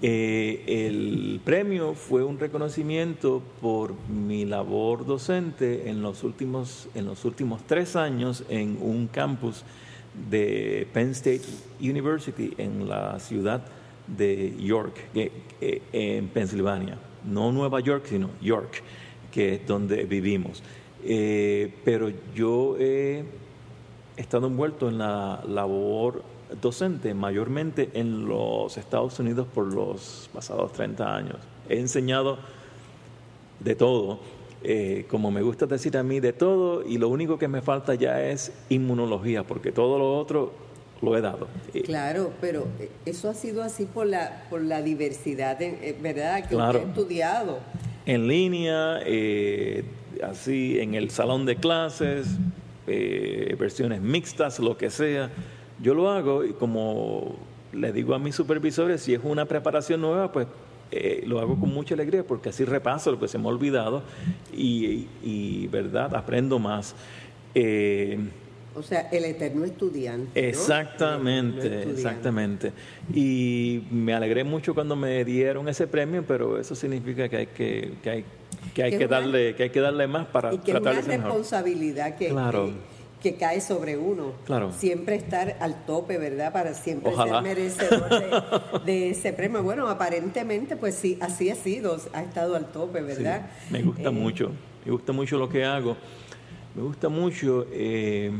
Eh, 0.00 0.86
el 0.86 1.40
premio 1.44 1.94
fue 1.94 2.22
un 2.22 2.38
reconocimiento 2.38 3.42
por 3.60 3.94
mi 4.08 4.44
labor 4.44 5.04
docente 5.04 5.90
en 5.90 6.02
los 6.02 6.22
últimos, 6.22 6.88
en 6.94 7.06
los 7.06 7.24
últimos 7.24 7.62
tres 7.66 7.96
años 7.96 8.44
en 8.48 8.78
un 8.80 9.08
campus 9.08 9.64
de 10.30 10.86
Penn 10.92 11.10
State 11.10 11.42
University 11.80 12.54
en 12.58 12.88
la 12.88 13.18
ciudad 13.18 13.64
de 14.06 14.54
York, 14.60 14.96
en 15.92 16.28
Pensilvania. 16.28 16.98
No 17.24 17.50
Nueva 17.52 17.80
York, 17.80 18.06
sino 18.08 18.30
York, 18.40 18.82
que 19.32 19.54
es 19.54 19.66
donde 19.66 20.04
vivimos. 20.04 20.62
Eh, 21.04 21.72
pero 21.84 22.10
yo 22.34 22.76
he 22.78 23.24
estado 24.16 24.48
envuelto 24.48 24.88
en 24.88 24.98
la 24.98 25.42
labor 25.46 26.22
docente 26.60 27.14
mayormente 27.14 27.90
en 27.94 28.26
los 28.26 28.76
Estados 28.76 29.18
Unidos 29.18 29.46
por 29.52 29.72
los 29.72 30.30
pasados 30.32 30.72
30 30.72 31.16
años. 31.16 31.36
He 31.68 31.78
enseñado 31.78 32.38
de 33.60 33.74
todo, 33.74 34.18
eh, 34.62 35.06
como 35.10 35.30
me 35.30 35.42
gusta 35.42 35.66
decir 35.66 35.96
a 35.96 36.02
mí, 36.02 36.20
de 36.20 36.32
todo, 36.32 36.84
y 36.84 36.98
lo 36.98 37.08
único 37.08 37.38
que 37.38 37.48
me 37.48 37.60
falta 37.60 37.94
ya 37.94 38.22
es 38.22 38.52
inmunología, 38.68 39.44
porque 39.44 39.72
todo 39.72 39.98
lo 39.98 40.16
otro 40.16 40.52
lo 41.02 41.16
he 41.16 41.20
dado. 41.20 41.48
Eh, 41.74 41.82
claro, 41.82 42.32
pero 42.40 42.66
eso 43.04 43.28
ha 43.28 43.34
sido 43.34 43.62
así 43.62 43.84
por 43.84 44.06
la, 44.06 44.44
por 44.50 44.62
la 44.62 44.82
diversidad, 44.82 45.60
eh, 45.60 45.96
¿verdad? 46.00 46.48
Que 46.48 46.56
he 46.56 46.82
estudiado. 46.82 47.58
En 48.06 48.26
línea, 48.26 49.00
así 50.22 50.78
en 50.80 50.94
el 50.94 51.10
salón 51.10 51.46
de 51.46 51.56
clases, 51.56 52.26
versiones 52.86 54.00
mixtas, 54.00 54.58
lo 54.58 54.76
que 54.76 54.90
sea. 54.90 55.30
Yo 55.80 55.94
lo 55.94 56.10
hago 56.10 56.44
y 56.44 56.52
como 56.52 57.36
le 57.72 57.92
digo 57.92 58.14
a 58.14 58.18
mis 58.18 58.34
supervisores, 58.34 59.02
si 59.02 59.14
es 59.14 59.20
una 59.22 59.44
preparación 59.44 60.00
nueva, 60.00 60.32
pues 60.32 60.46
eh, 60.90 61.22
lo 61.26 61.38
hago 61.38 61.58
con 61.60 61.72
mucha 61.72 61.94
alegría 61.94 62.24
porque 62.24 62.48
así 62.48 62.64
repaso 62.64 63.12
lo 63.12 63.20
que 63.20 63.28
se 63.28 63.36
me 63.36 63.44
ha 63.44 63.48
olvidado 63.48 64.02
y, 64.52 65.66
¿verdad? 65.68 66.14
Aprendo 66.14 66.58
más. 66.58 66.94
Eh, 67.54 68.18
o 68.74 68.82
sea, 68.82 69.08
el 69.10 69.24
eterno 69.24 69.64
estudiante. 69.64 70.48
Exactamente, 70.48 71.90
exactamente. 71.90 72.72
Y 73.12 73.82
me 73.90 74.14
alegré 74.14 74.44
mucho 74.44 74.74
cuando 74.74 74.94
me 74.94 75.24
dieron 75.24 75.68
ese 75.68 75.86
premio, 75.86 76.24
pero 76.26 76.58
eso 76.58 76.74
significa 76.74 77.28
que 77.28 77.36
hay 77.36 77.46
que, 77.46 77.92
que 78.02 78.10
hay 78.10 78.24
que, 78.78 78.84
hay 78.84 78.98
que, 78.98 79.08
darle 79.08 79.56
que 79.56 79.64
hay 79.64 79.70
que 79.70 79.80
darle 79.80 80.06
más 80.06 80.26
para 80.26 80.54
y 80.54 80.58
que 80.58 80.70
es 80.70 80.80
una 80.80 80.92
responsabilidad 80.92 82.16
que, 82.16 82.28
claro 82.28 82.72
que 83.20 83.34
cae 83.34 83.60
sobre 83.60 83.96
uno. 83.96 84.32
Claro. 84.44 84.70
Siempre 84.70 85.16
estar 85.16 85.56
al 85.58 85.84
tope, 85.86 86.18
¿verdad? 86.18 86.52
Para 86.52 86.72
siempre 86.72 87.12
ser 87.16 87.42
merecedor 87.42 88.84
de, 88.84 89.10
ese 89.10 89.32
premio. 89.32 89.60
Bueno, 89.64 89.88
aparentemente, 89.88 90.76
pues 90.76 90.94
sí, 90.94 91.18
así 91.20 91.50
ha 91.50 91.56
sido, 91.56 91.96
ha 92.12 92.22
estado 92.22 92.54
al 92.54 92.70
tope, 92.70 93.00
¿verdad? 93.02 93.50
me 93.70 93.82
gusta 93.82 94.10
eh, 94.10 94.12
mucho, 94.12 94.52
me 94.84 94.92
gusta 94.92 95.12
mucho 95.12 95.36
lo 95.36 95.48
que 95.48 95.64
hago. 95.64 95.96
Me 96.76 96.82
gusta 96.84 97.08
mucho 97.08 97.66
eh, 97.72 98.30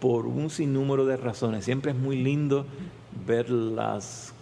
por 0.00 0.26
un 0.26 0.48
sinnúmero 0.48 1.04
de 1.04 1.18
razones. 1.18 1.66
Siempre 1.66 1.90
es 1.90 1.98
muy 1.98 2.16
lindo 2.16 2.64
ver 3.26 3.50
las, 3.50 4.32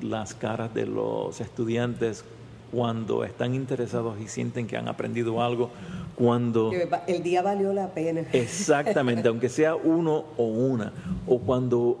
las 0.00 0.34
caras 0.34 0.74
de 0.74 0.86
los 0.86 1.40
estudiantes 1.40 2.24
cuando 2.72 3.24
están 3.24 3.54
interesados 3.54 4.20
y 4.20 4.28
sienten 4.28 4.66
que 4.66 4.76
han 4.76 4.88
aprendido 4.88 5.42
algo, 5.42 5.70
cuando... 6.14 6.72
El 7.06 7.22
día 7.22 7.42
valió 7.42 7.72
la 7.72 7.88
pena. 7.88 8.22
Exactamente, 8.32 9.28
aunque 9.28 9.48
sea 9.48 9.74
uno 9.74 10.24
o 10.36 10.44
una, 10.44 10.92
o 11.26 11.38
cuando 11.38 11.98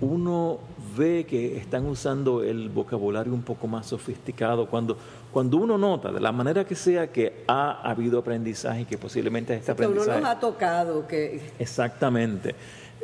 uno 0.00 0.58
ve 0.96 1.24
que 1.24 1.56
están 1.56 1.86
usando 1.86 2.42
el 2.42 2.68
vocabulario 2.68 3.32
un 3.32 3.42
poco 3.42 3.66
más 3.66 3.86
sofisticado, 3.86 4.66
cuando, 4.68 4.96
cuando 5.32 5.58
uno 5.58 5.76
nota, 5.76 6.10
de 6.10 6.20
la 6.20 6.32
manera 6.32 6.64
que 6.64 6.74
sea, 6.74 7.08
que 7.08 7.44
ha 7.46 7.82
habido 7.82 8.18
aprendizaje 8.18 8.82
y 8.82 8.84
que 8.84 8.98
posiblemente 8.98 9.54
este 9.54 9.72
aprendizaje... 9.72 10.10
Que 10.10 10.16
uno 10.16 10.20
nos 10.20 10.36
ha 10.36 10.40
tocado, 10.40 11.06
que... 11.06 11.40
Exactamente. 11.58 12.54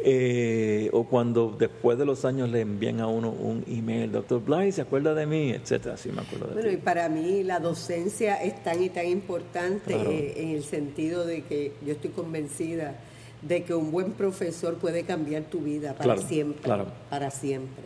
Eh, 0.03 0.91
o 0.93 1.05
cuando 1.05 1.55
después 1.57 1.97
de 1.99 2.05
los 2.05 2.25
años 2.25 2.51
le 2.51 2.63
envían 2.63 3.01
a 3.01 3.07
uno 3.07 3.31
un 3.31 3.65
email, 3.69 4.11
doctor 4.11 4.43
Bly, 4.45 4.73
¿se 4.73 4.83
acuerda 4.83 5.15
de 5.15 5.27
mí? 5.27 5.51
Etcétera, 5.51 5.97
sí 5.97 6.11
me 6.11 6.23
acuerdo 6.23 6.49
de 6.49 6.55
Bueno, 6.55 6.71
y 6.71 6.77
para 6.79 7.09
mí 7.09 7.45
la 7.45 7.61
docencia 7.61 8.43
es 8.43 8.63
tan 8.65 8.83
y 8.83 8.89
tan 8.89 9.07
importante 9.07 9.95
eh, 9.95 10.43
en 10.43 10.51
el 10.51 10.65
sentido 10.65 11.25
de 11.25 11.43
que 11.45 11.75
yo 11.87 11.93
estoy 11.93 12.11
convencida 12.11 12.97
de 13.43 13.63
que 13.63 13.75
un 13.75 13.93
buen 13.93 14.13
profesor 14.13 14.75
puede 14.77 15.05
cambiar 15.05 15.45
tu 15.45 15.61
vida 15.61 15.95
para 15.95 16.17
siempre. 16.17 16.63
Claro. 16.63 16.87
Para 17.09 17.31
siempre 17.31 17.85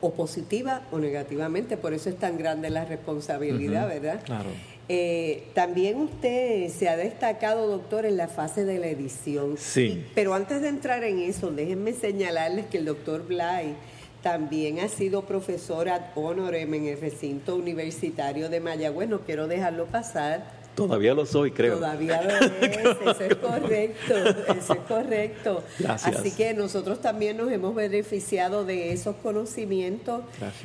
o 0.00 0.12
positiva 0.12 0.82
o 0.90 0.98
negativamente, 0.98 1.76
por 1.76 1.94
eso 1.94 2.08
es 2.08 2.18
tan 2.18 2.38
grande 2.38 2.70
la 2.70 2.84
responsabilidad, 2.84 3.88
¿verdad? 3.88 4.20
Claro. 4.24 4.50
Eh, 4.88 5.44
también 5.54 5.98
usted 5.98 6.68
se 6.68 6.88
ha 6.88 6.96
destacado, 6.96 7.66
doctor, 7.66 8.04
en 8.04 8.16
la 8.18 8.28
fase 8.28 8.64
de 8.64 8.78
la 8.78 8.88
edición. 8.88 9.56
Sí. 9.56 10.04
pero 10.14 10.34
antes 10.34 10.60
de 10.60 10.68
entrar 10.68 11.04
en 11.04 11.20
eso, 11.20 11.50
déjenme 11.50 11.94
señalarles 11.94 12.66
que 12.66 12.78
el 12.78 12.84
doctor 12.84 13.26
Blay 13.26 13.76
también 14.22 14.80
ha 14.80 14.88
sido 14.88 15.22
profesor 15.22 15.88
ad 15.88 16.02
honorem 16.14 16.72
en 16.74 16.86
el 16.86 17.00
recinto 17.00 17.56
universitario 17.56 18.48
de 18.48 18.60
Mayagüez. 18.60 19.08
No 19.08 19.20
quiero 19.20 19.48
dejarlo 19.48 19.86
pasar 19.86 20.63
Todavía 20.74 21.14
lo 21.14 21.24
soy, 21.24 21.52
creo. 21.52 21.76
Todavía 21.76 22.20
lo 22.22 22.30
es, 22.66 22.76
eso 22.76 23.24
es 23.24 23.34
correcto, 23.36 24.14
eso 24.58 24.72
es 24.72 24.80
correcto. 24.88 25.62
Gracias. 25.78 26.16
Así 26.16 26.32
que 26.32 26.52
nosotros 26.54 27.00
también 27.00 27.36
nos 27.36 27.50
hemos 27.52 27.74
beneficiado 27.74 28.64
de 28.64 28.92
esos 28.92 29.16
conocimientos 29.16 30.22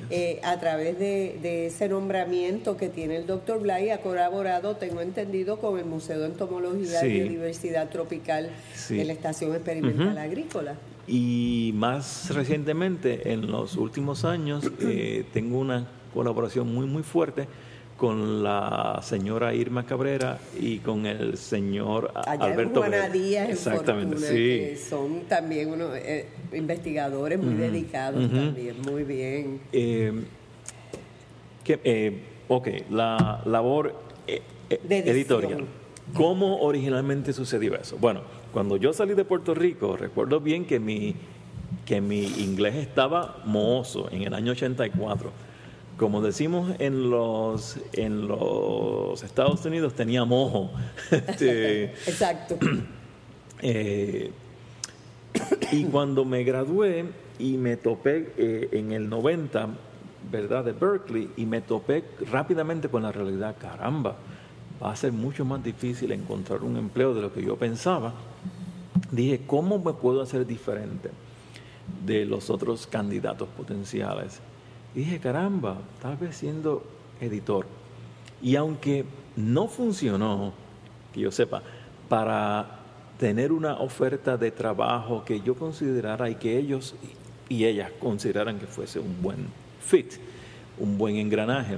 eh, 0.09 0.39
a 0.43 0.59
través 0.59 0.97
de, 0.97 1.67
ese 1.67 1.89
nombramiento 1.89 2.77
que 2.77 2.89
tiene 2.89 3.17
el 3.17 3.27
doctor 3.27 3.59
Blay, 3.59 3.89
ha 3.89 4.01
colaborado, 4.01 4.75
tengo 4.77 5.01
entendido, 5.01 5.59
con 5.59 5.77
el 5.77 5.85
Museo 5.85 6.19
de 6.19 6.27
Entomología 6.27 7.05
y 7.05 7.13
Biodiversidad 7.13 7.89
Tropical 7.89 8.49
de 8.89 9.05
la 9.05 9.13
Estación 9.13 9.53
Experimental 9.53 10.17
Agrícola. 10.17 10.75
Y 11.07 11.71
más 11.75 12.33
recientemente, 12.33 13.31
en 13.31 13.51
los 13.51 13.75
últimos 13.75 14.25
años, 14.25 14.63
eh, 14.81 15.25
tengo 15.33 15.59
una 15.59 15.87
colaboración 16.13 16.73
muy, 16.73 16.87
muy 16.87 17.03
fuerte 17.03 17.47
con 17.99 18.41
la 18.41 19.01
señora 19.03 19.53
Irma 19.53 19.85
Cabrera 19.85 20.39
y 20.57 20.77
con 20.79 21.05
el 21.05 21.37
señor 21.37 22.11
Alberto 22.15 22.83
en 22.85 23.11
Díaz 23.11 23.49
Exactamente, 23.49 24.17
sí. 24.17 24.33
que 24.33 24.77
son 24.77 25.21
también 25.27 25.73
unos 25.73 25.91
eh, 25.95 26.27
investigadores 26.53 27.37
muy 27.37 27.55
dedicados 27.55 28.31
también, 28.31 28.77
muy 28.89 29.03
bien. 29.03 29.59
Eh, 29.73 30.13
eh, 31.67 32.19
ok, 32.47 32.67
la 32.89 33.41
labor 33.45 33.93
editorial. 34.69 35.65
¿Cómo 36.13 36.61
originalmente 36.61 37.33
sucedió 37.33 37.75
eso? 37.75 37.97
Bueno, 37.99 38.21
cuando 38.53 38.77
yo 38.77 38.93
salí 38.93 39.13
de 39.13 39.25
Puerto 39.25 39.53
Rico, 39.53 39.97
recuerdo 39.97 40.39
bien 40.39 40.65
que 40.65 40.79
mi, 40.79 41.15
que 41.85 41.99
mi 41.99 42.23
inglés 42.23 42.75
estaba 42.75 43.43
mohoso 43.45 44.09
en 44.09 44.23
el 44.23 44.33
año 44.33 44.53
84 44.53 45.48
como 45.99 46.21
decimos 46.21 46.73
en 46.79 47.09
los, 47.09 47.77
en 47.91 48.27
los 48.27 49.21
Estados 49.21 49.65
Unidos, 49.65 49.93
tenía 49.93 50.23
mojo. 50.23 50.71
Este, 51.11 51.83
Exacto. 52.07 52.57
Eh, 53.61 54.31
y 55.73 55.83
cuando 55.85 56.23
me 56.23 56.45
gradué 56.45 57.05
y 57.37 57.57
me 57.57 57.75
topé 57.75 58.31
eh, 58.37 58.69
en 58.71 58.93
el 58.93 59.09
90, 59.09 59.67
¿verdad?, 60.31 60.63
de 60.63 60.71
Berkeley, 60.71 61.29
y 61.35 61.45
me 61.45 61.59
topé 61.59 62.05
rápidamente 62.31 62.87
con 62.87 63.03
la 63.03 63.11
realidad, 63.11 63.57
caramba, 63.59 64.15
va 64.81 64.93
a 64.93 64.95
ser 64.95 65.11
mucho 65.11 65.43
más 65.43 65.61
difícil 65.61 66.13
encontrar 66.13 66.63
un 66.63 66.77
empleo 66.77 67.13
de 67.13 67.21
lo 67.21 67.33
que 67.33 67.43
yo 67.43 67.57
pensaba. 67.57 68.13
Dije, 69.11 69.41
¿cómo 69.45 69.77
me 69.79 69.91
puedo 69.91 70.21
hacer 70.21 70.47
diferente 70.47 71.09
de 72.05 72.23
los 72.23 72.49
otros 72.49 72.87
candidatos 72.87 73.49
potenciales? 73.49 74.39
Dije, 74.95 75.19
caramba, 75.19 75.77
tal 76.01 76.17
vez 76.17 76.37
siendo 76.37 76.83
editor. 77.21 77.65
Y 78.41 78.55
aunque 78.55 79.05
no 79.35 79.67
funcionó, 79.67 80.53
que 81.13 81.21
yo 81.21 81.31
sepa, 81.31 81.61
para 82.07 82.79
tener 83.19 83.51
una 83.51 83.79
oferta 83.79 84.37
de 84.37 84.51
trabajo 84.51 85.23
que 85.25 85.41
yo 85.41 85.55
considerara 85.55 86.29
y 86.29 86.35
que 86.35 86.57
ellos 86.57 86.95
y 87.49 87.65
ellas 87.65 87.91
consideraran 87.99 88.59
que 88.59 88.67
fuese 88.67 88.99
un 88.99 89.21
buen 89.21 89.47
fit, 89.83 90.13
un 90.77 90.97
buen 90.97 91.17
engranaje, 91.17 91.77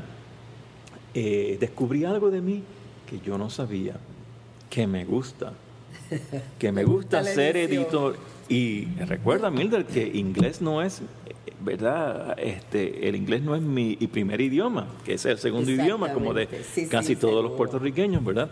eh, 1.14 1.58
descubrí 1.60 2.06
algo 2.06 2.30
de 2.30 2.42
mí 2.42 2.64
que 3.10 3.20
yo 3.20 3.38
no 3.38 3.50
sabía, 3.50 3.96
que 4.70 4.86
me 4.86 5.06
gusta, 5.06 5.54
que 6.60 6.72
me 6.72 6.84
gusta 6.84 7.24
ser 7.24 7.58
editor. 7.58 8.18
Y 8.52 8.86
recuerda, 9.06 9.50
Mildred, 9.50 9.86
que 9.86 10.12
inglés 10.14 10.62
no 10.62 10.82
es 10.82 11.02
¿verdad? 11.64 12.38
Este, 12.38 13.08
el 13.08 13.16
inglés 13.16 13.42
no 13.44 13.56
es 13.56 13.62
mi 13.62 13.96
primer 13.96 14.42
idioma, 14.42 14.88
que 15.06 15.14
es 15.14 15.26
el 15.26 15.38
segundo 15.38 15.72
idioma, 15.72 16.12
como 16.12 16.34
de 16.34 16.48
casi 16.90 17.16
todos 17.16 17.44
los 17.44 17.54
puertorriqueños, 17.54 18.24
¿verdad? 18.26 18.52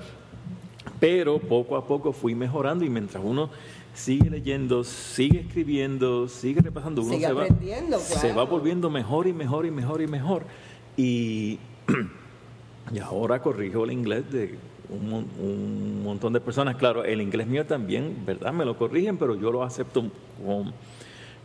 Pero 0.99 1.39
poco 1.39 1.75
a 1.75 1.85
poco 1.85 2.13
fui 2.13 2.35
mejorando 2.35 2.85
y 2.85 2.89
mientras 2.89 3.23
uno 3.25 3.49
sigue 3.93 4.29
leyendo, 4.29 4.83
sigue 4.83 5.41
escribiendo, 5.41 6.27
sigue 6.27 6.61
repasando, 6.61 7.01
uno 7.01 7.19
se, 7.19 7.33
va, 7.33 7.47
se 7.99 8.33
va 8.33 8.43
volviendo 8.43 8.89
mejor 8.89 9.27
y 9.27 9.33
mejor 9.33 9.65
y 9.65 9.71
mejor 9.71 10.01
y 10.01 10.07
mejor. 10.07 10.43
Y, 10.95 11.59
y 12.93 12.99
ahora 12.99 13.41
corrijo 13.41 13.83
el 13.85 13.91
inglés 13.91 14.31
de 14.31 14.57
un, 14.89 15.27
un, 15.39 16.03
montón 16.03 16.33
de 16.33 16.39
personas. 16.39 16.75
Claro, 16.75 17.03
el 17.03 17.21
inglés 17.21 17.47
mío 17.47 17.65
también, 17.65 18.15
¿verdad? 18.25 18.53
Me 18.53 18.65
lo 18.65 18.77
corrigen, 18.77 19.17
pero 19.17 19.35
yo 19.35 19.51
lo 19.51 19.63
acepto 19.63 20.09
con 20.45 20.73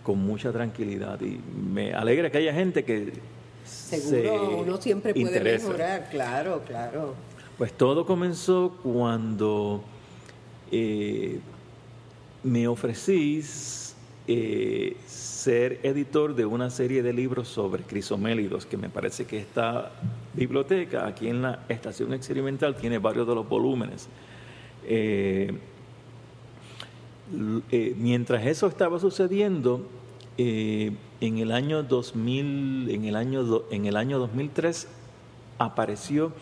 con 0.05 0.19
mucha 0.19 0.53
tranquilidad 0.53 1.21
y 1.23 1.41
me 1.59 1.95
alegra 1.95 2.31
que 2.31 2.39
haya 2.39 2.53
gente 2.53 2.85
que 2.85 3.15
seguro 3.65 4.59
uno 4.59 4.77
siempre 4.81 5.15
puede 5.15 5.41
mejorar 5.41 6.09
claro 6.11 6.63
claro 6.67 7.15
pues 7.57 7.73
todo 7.73 8.05
comenzó 8.05 8.79
cuando 8.83 9.83
eh, 10.71 11.41
me 12.43 12.69
ofrecí 12.69 13.43
eh, 14.27 14.97
ser 15.07 15.81
editor 15.83 16.35
de 16.35 16.45
una 16.45 16.69
serie 16.69 17.03
de 17.03 17.13
libros 17.15 17.49
sobre 17.49 17.83
crisomélidos 17.83 18.67
que 18.67 18.77
me 18.77 18.91
parece 18.91 19.25
que 19.25 19.39
esta 19.39 19.91
biblioteca 20.35 21.07
aquí 21.07 21.29
en 21.29 21.43
la 21.43 21.61
estación 21.69 22.13
experimental 22.13 22.77
tiene 22.77 22.99
varios 22.99 23.27
de 23.27 23.35
los 23.35 23.49
volúmenes 23.49 24.09
eh, 24.87 25.53
eh, 27.71 27.95
mientras 27.97 28.47
eso 28.47 28.67
estaba 28.67 28.99
sucediendo, 28.99 29.87
eh, 30.37 30.93
en 31.21 31.39
el 31.39 31.53
año 31.53 31.83
2000, 31.83 32.91
en 32.91 33.05
el 33.05 33.17
año, 33.17 33.63
en 33.71 33.87
el 33.87 33.97
año 33.97 34.19
2003 34.19 34.89
apareció 35.59 36.33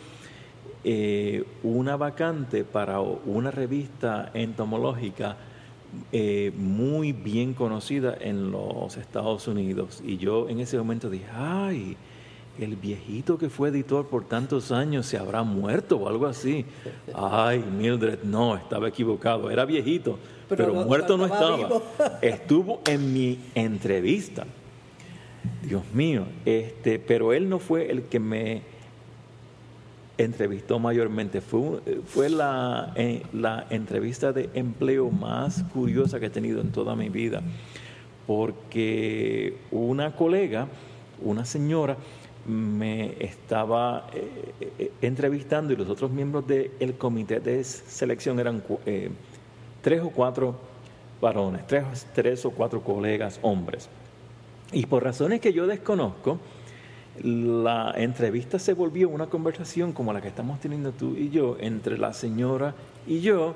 una 1.62 1.96
vacante 1.96 2.64
para 2.64 2.98
una 2.98 3.52
revista 3.52 4.32
entomológica 4.34 5.36
muy 6.56 7.12
bien 7.12 7.54
conocida 7.54 8.16
en 8.20 8.50
los 8.50 8.96
Estados 8.96 9.46
Unidos. 9.46 10.02
Y 10.04 10.16
yo 10.16 10.48
en 10.48 10.58
ese 10.58 10.78
momento 10.78 11.08
dije, 11.08 11.26
ay, 11.32 11.96
el 12.58 12.76
viejito 12.76 13.38
que 13.38 13.48
fue 13.48 13.70
editor 13.70 14.06
por 14.06 14.24
tantos 14.24 14.72
años 14.72 15.06
se 15.06 15.16
habrá 15.16 15.42
muerto 15.42 15.96
o 15.96 16.08
algo 16.08 16.26
así. 16.26 16.64
Ay, 17.14 17.60
Mildred, 17.60 18.22
no, 18.24 18.56
estaba 18.56 18.88
equivocado, 18.88 19.50
era 19.50 19.64
viejito, 19.64 20.18
pero, 20.48 20.74
muerto 20.74 21.16
no 21.16 21.26
estaba. 21.26 21.82
Estuvo 22.22 22.80
en 22.84 23.12
mi 23.12 23.38
entrevista. 23.54 24.46
Dios 25.62 25.82
mío, 25.92 26.24
este, 26.44 26.98
pero 26.98 27.32
él 27.32 27.48
no 27.48 27.58
fue 27.58 27.90
el 27.90 28.02
que 28.04 28.20
me 28.20 28.62
entrevistó 30.18 30.78
mayormente. 30.78 31.40
Fue, 31.40 31.80
fue 32.04 32.28
la, 32.28 32.92
eh, 32.96 33.22
la 33.32 33.66
entrevista 33.70 34.32
de 34.32 34.50
empleo 34.54 35.10
más 35.10 35.64
curiosa 35.72 36.20
que 36.20 36.26
he 36.26 36.30
tenido 36.30 36.60
en 36.60 36.70
toda 36.70 36.94
mi 36.94 37.08
vida, 37.08 37.42
porque 38.26 39.56
una 39.70 40.14
colega, 40.14 40.68
una 41.22 41.44
señora, 41.44 41.96
me 42.46 43.22
estaba 43.24 44.08
eh, 44.12 44.54
eh, 44.78 44.92
entrevistando 45.00 45.72
y 45.72 45.76
los 45.76 45.88
otros 45.88 46.10
miembros 46.10 46.46
del 46.46 46.94
comité 46.98 47.40
de 47.40 47.62
selección 47.62 48.40
eran 48.40 48.62
eh, 48.86 49.10
tres 49.80 50.02
o 50.02 50.10
cuatro 50.10 50.56
varones, 51.20 51.66
tres, 51.66 52.06
tres 52.14 52.44
o 52.44 52.50
cuatro 52.50 52.82
colegas 52.82 53.38
hombres. 53.42 53.88
Y 54.72 54.86
por 54.86 55.04
razones 55.04 55.40
que 55.40 55.52
yo 55.52 55.66
desconozco, 55.66 56.38
la 57.22 57.92
entrevista 57.96 58.58
se 58.58 58.72
volvió 58.72 59.08
una 59.08 59.26
conversación 59.26 59.92
como 59.92 60.12
la 60.12 60.20
que 60.20 60.28
estamos 60.28 60.58
teniendo 60.60 60.92
tú 60.92 61.14
y 61.16 61.28
yo, 61.30 61.56
entre 61.60 61.98
la 61.98 62.12
señora 62.12 62.74
y 63.06 63.20
yo, 63.20 63.54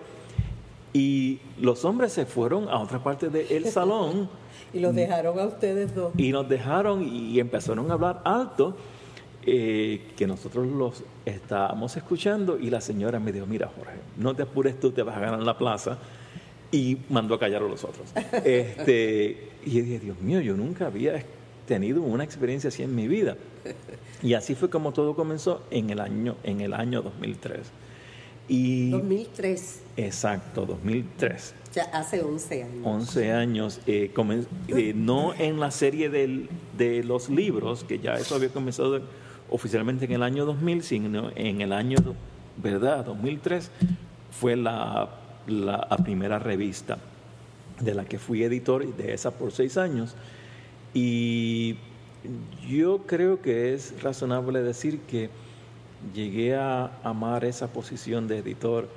y 0.96 1.40
los 1.60 1.84
hombres 1.84 2.14
se 2.14 2.24
fueron 2.24 2.70
a 2.70 2.78
otra 2.78 3.04
parte 3.04 3.28
del 3.28 3.66
salón 3.70 4.30
y 4.72 4.80
los 4.80 4.94
dejaron 4.94 5.38
a 5.38 5.44
ustedes 5.44 5.94
dos. 5.94 6.14
Y 6.16 6.32
nos 6.32 6.48
dejaron 6.48 7.06
y 7.06 7.38
empezaron 7.38 7.90
a 7.90 7.94
hablar 7.94 8.22
alto, 8.24 8.74
eh, 9.44 10.12
que 10.16 10.26
nosotros 10.26 10.66
los 10.66 11.04
estábamos 11.26 11.94
escuchando 11.98 12.58
y 12.58 12.70
la 12.70 12.80
señora 12.80 13.20
me 13.20 13.30
dijo, 13.30 13.44
mira 13.44 13.70
Jorge, 13.76 13.98
no 14.16 14.34
te 14.34 14.44
apures 14.44 14.80
tú, 14.80 14.90
te 14.90 15.02
vas 15.02 15.18
a 15.18 15.20
ganar 15.20 15.42
la 15.42 15.58
plaza. 15.58 15.98
Y 16.72 16.96
mandó 17.10 17.34
a 17.34 17.38
callar 17.38 17.62
a 17.62 17.68
los 17.68 17.84
otros. 17.84 18.10
este, 18.44 19.50
y 19.66 19.72
yo 19.72 19.82
dije, 19.82 19.98
Dios 19.98 20.20
mío, 20.20 20.40
yo 20.40 20.56
nunca 20.56 20.86
había 20.86 21.22
tenido 21.66 22.00
una 22.00 22.24
experiencia 22.24 22.68
así 22.68 22.82
en 22.82 22.94
mi 22.94 23.06
vida. 23.06 23.36
Y 24.22 24.32
así 24.32 24.54
fue 24.54 24.70
como 24.70 24.92
todo 24.92 25.14
comenzó 25.14 25.62
en 25.70 25.90
el 25.90 26.00
año, 26.00 26.36
en 26.42 26.62
el 26.62 26.72
año 26.72 27.02
2003. 27.02 27.60
Y, 28.48 28.90
2003. 28.90 29.80
Exacto, 29.96 30.66
2003 30.66 31.54
hace 31.92 32.22
11 32.22 32.62
años. 32.62 32.86
11 32.86 33.32
años. 33.32 33.80
Eh, 33.86 34.12
eh, 34.68 34.92
no 34.94 35.34
en 35.34 35.60
la 35.60 35.70
serie 35.70 36.08
de 36.08 37.04
los 37.04 37.28
libros, 37.28 37.84
que 37.84 37.98
ya 37.98 38.14
eso 38.14 38.34
había 38.34 38.48
comenzado 38.48 39.00
oficialmente 39.50 40.04
en 40.06 40.12
el 40.12 40.22
año 40.22 40.44
2000, 40.44 40.82
sino 40.82 41.30
en 41.34 41.60
el 41.60 41.72
año, 41.72 41.98
¿verdad? 42.56 43.04
2003 43.04 43.70
fue 44.30 44.56
la, 44.56 45.08
la, 45.46 45.96
primera 46.04 46.38
revista 46.38 46.98
de 47.80 47.94
la 47.94 48.04
que 48.04 48.18
fui 48.18 48.42
editor 48.42 48.96
de 48.96 49.14
esa 49.14 49.30
por 49.30 49.52
seis 49.52 49.76
años. 49.76 50.14
Y 50.94 51.76
yo 52.68 53.02
creo 53.06 53.40
que 53.40 53.74
es 53.74 54.02
razonable 54.02 54.62
decir 54.62 55.00
que 55.00 55.30
llegué 56.14 56.54
a 56.56 56.98
amar 57.02 57.44
esa 57.44 57.68
posición 57.68 58.28
de 58.28 58.38
editor 58.38 58.88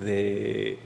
de 0.00 0.78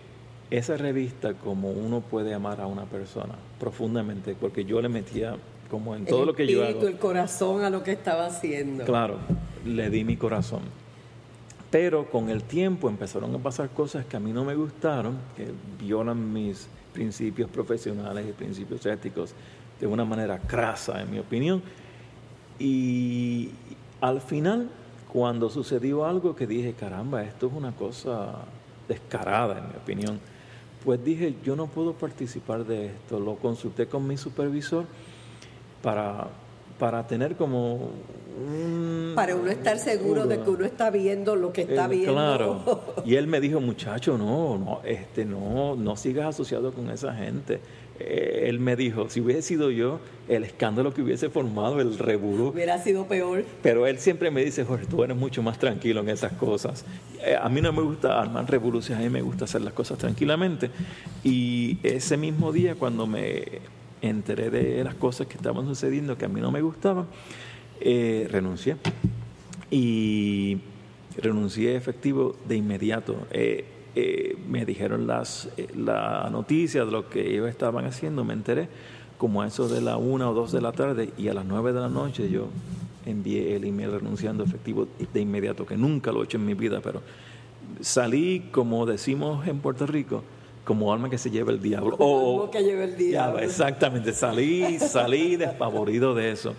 esa 0.50 0.76
revista 0.76 1.34
como 1.34 1.70
uno 1.70 2.00
puede 2.00 2.34
amar 2.34 2.60
a 2.60 2.66
una 2.66 2.84
persona 2.84 3.34
profundamente, 3.58 4.36
porque 4.38 4.64
yo 4.64 4.80
le 4.80 4.88
metía 4.88 5.36
como 5.70 5.96
en 5.96 6.06
todo 6.06 6.24
lo 6.24 6.34
que 6.34 6.46
yo 6.46 6.64
hago. 6.64 6.86
el 6.86 6.98
corazón 6.98 7.64
a 7.64 7.70
lo 7.70 7.82
que 7.82 7.92
estaba 7.92 8.26
haciendo. 8.26 8.84
Claro, 8.84 9.18
le 9.64 9.90
di 9.90 10.04
mi 10.04 10.16
corazón. 10.16 10.60
Pero 11.70 12.08
con 12.08 12.30
el 12.30 12.44
tiempo 12.44 12.88
empezaron 12.88 13.34
a 13.34 13.38
pasar 13.38 13.70
cosas 13.70 14.06
que 14.06 14.16
a 14.16 14.20
mí 14.20 14.32
no 14.32 14.44
me 14.44 14.54
gustaron, 14.54 15.18
que 15.36 15.48
violan 15.80 16.32
mis 16.32 16.68
principios 16.92 17.50
profesionales 17.50 18.24
y 18.28 18.32
principios 18.32 18.86
éticos 18.86 19.34
de 19.80 19.86
una 19.86 20.04
manera 20.04 20.38
crasa, 20.38 21.02
en 21.02 21.10
mi 21.10 21.18
opinión. 21.18 21.62
Y 22.58 23.50
al 24.00 24.20
final, 24.20 24.70
cuando 25.12 25.50
sucedió 25.50 26.04
algo 26.04 26.34
que 26.34 26.46
dije, 26.46 26.74
caramba, 26.74 27.22
esto 27.22 27.46
es 27.46 27.52
una 27.52 27.72
cosa 27.72 28.34
descarada, 28.88 29.58
en 29.58 29.68
mi 29.68 29.76
opinión, 29.76 30.20
pues 30.84 31.02
dije, 31.04 31.34
yo 31.44 31.56
no 31.56 31.66
puedo 31.66 31.94
participar 31.94 32.64
de 32.64 32.86
esto. 32.86 33.18
Lo 33.18 33.36
consulté 33.36 33.86
con 33.86 34.06
mi 34.06 34.16
supervisor 34.16 34.84
para, 35.82 36.28
para 36.78 37.06
tener 37.06 37.36
como 37.36 37.90
para 39.14 39.34
uno 39.34 39.50
estar 39.50 39.78
seguro 39.78 40.26
de 40.26 40.42
que 40.42 40.50
uno 40.50 40.66
está 40.66 40.90
viendo 40.90 41.36
lo 41.36 41.52
que 41.52 41.62
está 41.62 41.88
viendo. 41.88 42.12
Claro. 42.12 42.82
Y 43.06 43.14
él 43.14 43.26
me 43.26 43.40
dijo, 43.40 43.60
muchacho, 43.60 44.18
no, 44.18 44.58
no, 44.58 44.80
este, 44.84 45.24
no, 45.24 45.74
no 45.74 45.96
sigas 45.96 46.26
asociado 46.26 46.72
con 46.72 46.90
esa 46.90 47.14
gente. 47.14 47.60
Eh, 47.98 48.44
él 48.48 48.60
me 48.60 48.76
dijo, 48.76 49.08
si 49.08 49.20
hubiese 49.20 49.42
sido 49.42 49.70
yo, 49.70 50.00
el 50.28 50.44
escándalo 50.44 50.92
que 50.92 51.02
hubiese 51.02 51.28
formado, 51.30 51.80
el 51.80 51.98
revuelo. 51.98 52.48
Hubiera 52.48 52.82
sido 52.82 53.06
peor. 53.06 53.44
Pero 53.62 53.86
él 53.86 53.98
siempre 53.98 54.30
me 54.30 54.44
dice, 54.44 54.64
Jorge, 54.64 54.86
tú 54.86 55.02
eres 55.02 55.16
mucho 55.16 55.42
más 55.42 55.58
tranquilo 55.58 56.00
en 56.00 56.08
esas 56.08 56.32
cosas. 56.32 56.84
Eh, 57.24 57.36
a 57.40 57.48
mí 57.48 57.60
no 57.60 57.72
me 57.72 57.82
gusta 57.82 58.20
armar 58.20 58.50
revoluciones, 58.50 59.04
a 59.04 59.08
mí 59.08 59.12
me 59.12 59.22
gusta 59.22 59.44
hacer 59.44 59.62
las 59.62 59.72
cosas 59.72 59.98
tranquilamente. 59.98 60.70
Y 61.24 61.78
ese 61.82 62.16
mismo 62.16 62.52
día, 62.52 62.74
cuando 62.74 63.06
me 63.06 63.60
enteré 64.02 64.50
de 64.50 64.84
las 64.84 64.94
cosas 64.94 65.26
que 65.26 65.36
estaban 65.36 65.66
sucediendo 65.66 66.18
que 66.18 66.24
a 66.24 66.28
mí 66.28 66.40
no 66.40 66.50
me 66.50 66.60
gustaban, 66.60 67.06
eh, 67.80 68.26
renuncié. 68.30 68.76
Y 69.70 70.58
renuncié 71.16 71.76
efectivo 71.76 72.36
de 72.46 72.56
inmediato. 72.56 73.26
Eh, 73.30 73.64
eh, 73.98 74.36
me 74.46 74.66
dijeron 74.66 75.06
las, 75.06 75.48
la 75.74 76.28
noticia 76.30 76.84
de 76.84 76.90
lo 76.92 77.08
que 77.08 77.32
ellos 77.32 77.48
estaban 77.48 77.86
haciendo, 77.86 78.24
me 78.24 78.34
enteré 78.34 78.68
como 79.16 79.40
a 79.40 79.46
eso 79.46 79.68
de 79.68 79.80
la 79.80 79.96
una 79.96 80.28
o 80.30 80.34
dos 80.34 80.52
de 80.52 80.60
la 80.60 80.72
tarde 80.72 81.10
y 81.16 81.28
a 81.28 81.34
las 81.34 81.46
nueve 81.46 81.72
de 81.72 81.80
la 81.80 81.88
noche 81.88 82.28
yo 82.28 82.48
envié 83.06 83.56
el 83.56 83.64
email 83.64 83.92
renunciando 83.92 84.44
efectivo 84.44 84.86
de 85.14 85.20
inmediato, 85.20 85.64
que 85.64 85.78
nunca 85.78 86.12
lo 86.12 86.20
he 86.20 86.24
hecho 86.24 86.36
en 86.36 86.44
mi 86.44 86.52
vida, 86.52 86.80
pero 86.82 87.00
salí, 87.80 88.48
como 88.52 88.84
decimos 88.84 89.48
en 89.48 89.60
Puerto 89.60 89.86
Rico, 89.86 90.22
como 90.66 90.92
alma 90.92 91.08
que 91.08 91.16
se 91.16 91.30
lleva 91.30 91.50
el 91.50 91.62
diablo. 91.62 91.96
Como 91.96 92.40
alma 92.42 92.50
que 92.50 92.62
lleva 92.64 92.84
el 92.84 92.98
diablo. 92.98 93.38
exactamente, 93.38 94.12
salí, 94.12 94.78
salí 94.78 95.36
despavorido 95.38 96.14
de 96.14 96.32
eso. 96.32 96.54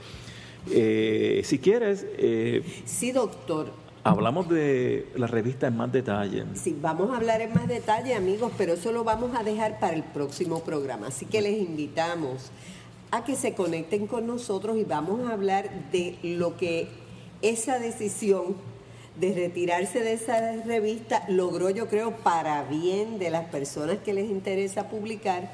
Eh, 0.71 1.41
si 1.43 1.59
quieres... 1.59 2.03
Eh, 2.17 2.63
sí, 2.85 3.11
doctor. 3.11 3.67
Hablamos 4.07 4.47
de 4.47 5.05
la 5.15 5.27
revista 5.27 5.67
en 5.67 5.75
más 5.75 5.91
detalle. 5.91 6.45
Sí, 6.53 6.77
vamos 6.81 7.11
a 7.11 7.17
hablar 7.17 7.41
en 7.41 7.53
más 7.53 7.67
detalle, 7.67 8.15
amigos, 8.15 8.53
pero 8.57 8.73
eso 8.73 8.93
lo 8.93 9.03
vamos 9.03 9.35
a 9.35 9.43
dejar 9.43 9.79
para 9.79 9.95
el 9.95 10.03
próximo 10.03 10.61
programa. 10.61 11.07
Así 11.07 11.25
que 11.25 11.41
les 11.41 11.59
invitamos 11.59 12.51
a 13.11 13.25
que 13.25 13.35
se 13.35 13.53
conecten 13.53 14.07
con 14.07 14.25
nosotros 14.25 14.77
y 14.77 14.85
vamos 14.85 15.27
a 15.27 15.33
hablar 15.33 15.69
de 15.91 16.17
lo 16.23 16.55
que 16.55 16.87
esa 17.41 17.79
decisión 17.79 18.55
de 19.19 19.33
retirarse 19.33 19.99
de 19.99 20.13
esa 20.13 20.55
revista 20.63 21.25
logró, 21.27 21.69
yo 21.69 21.89
creo, 21.89 22.11
para 22.15 22.63
bien 22.63 23.19
de 23.19 23.29
las 23.29 23.49
personas 23.49 23.97
que 23.97 24.13
les 24.13 24.29
interesa 24.29 24.87
publicar 24.87 25.51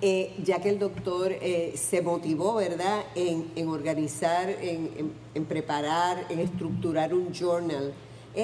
eh, 0.00 0.32
ya 0.44 0.60
que 0.60 0.68
el 0.68 0.78
doctor 0.78 1.32
eh, 1.32 1.74
se 1.76 2.02
motivó, 2.02 2.54
¿verdad?, 2.54 3.04
en, 3.16 3.66
organizar, 3.66 4.48
en, 4.48 5.44
preparar, 5.46 6.24
en 6.30 6.38
estructurar 6.38 7.12
un 7.12 7.32
journal 7.32 7.92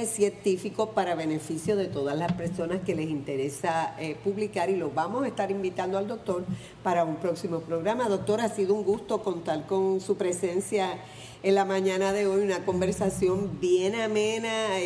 científico 0.06 0.90
para 0.90 1.14
beneficio 1.14 1.76
de 1.76 1.86
todas 1.86 2.18
las 2.18 2.32
personas 2.32 2.80
que 2.80 2.96
les 2.96 3.08
interesa 3.08 3.94
eh, 4.00 4.16
publicar 4.24 4.68
y 4.68 4.74
los 4.74 4.92
vamos 4.92 5.22
a 5.22 5.28
estar 5.28 5.52
invitando 5.52 5.96
al 5.96 6.08
doctor 6.08 6.44
para 6.82 7.04
un 7.04 7.16
próximo 7.16 7.60
programa. 7.60 8.08
Doctor, 8.08 8.40
ha 8.40 8.48
sido 8.48 8.74
un 8.74 8.82
gusto 8.82 9.22
contar 9.22 9.68
con 9.68 10.00
su 10.00 10.16
presencia 10.16 10.98
en 11.44 11.54
la 11.54 11.64
mañana 11.64 12.12
de 12.12 12.26
hoy, 12.26 12.42
una 12.42 12.64
conversación 12.64 13.60
bien 13.60 13.94
amena 13.94 14.80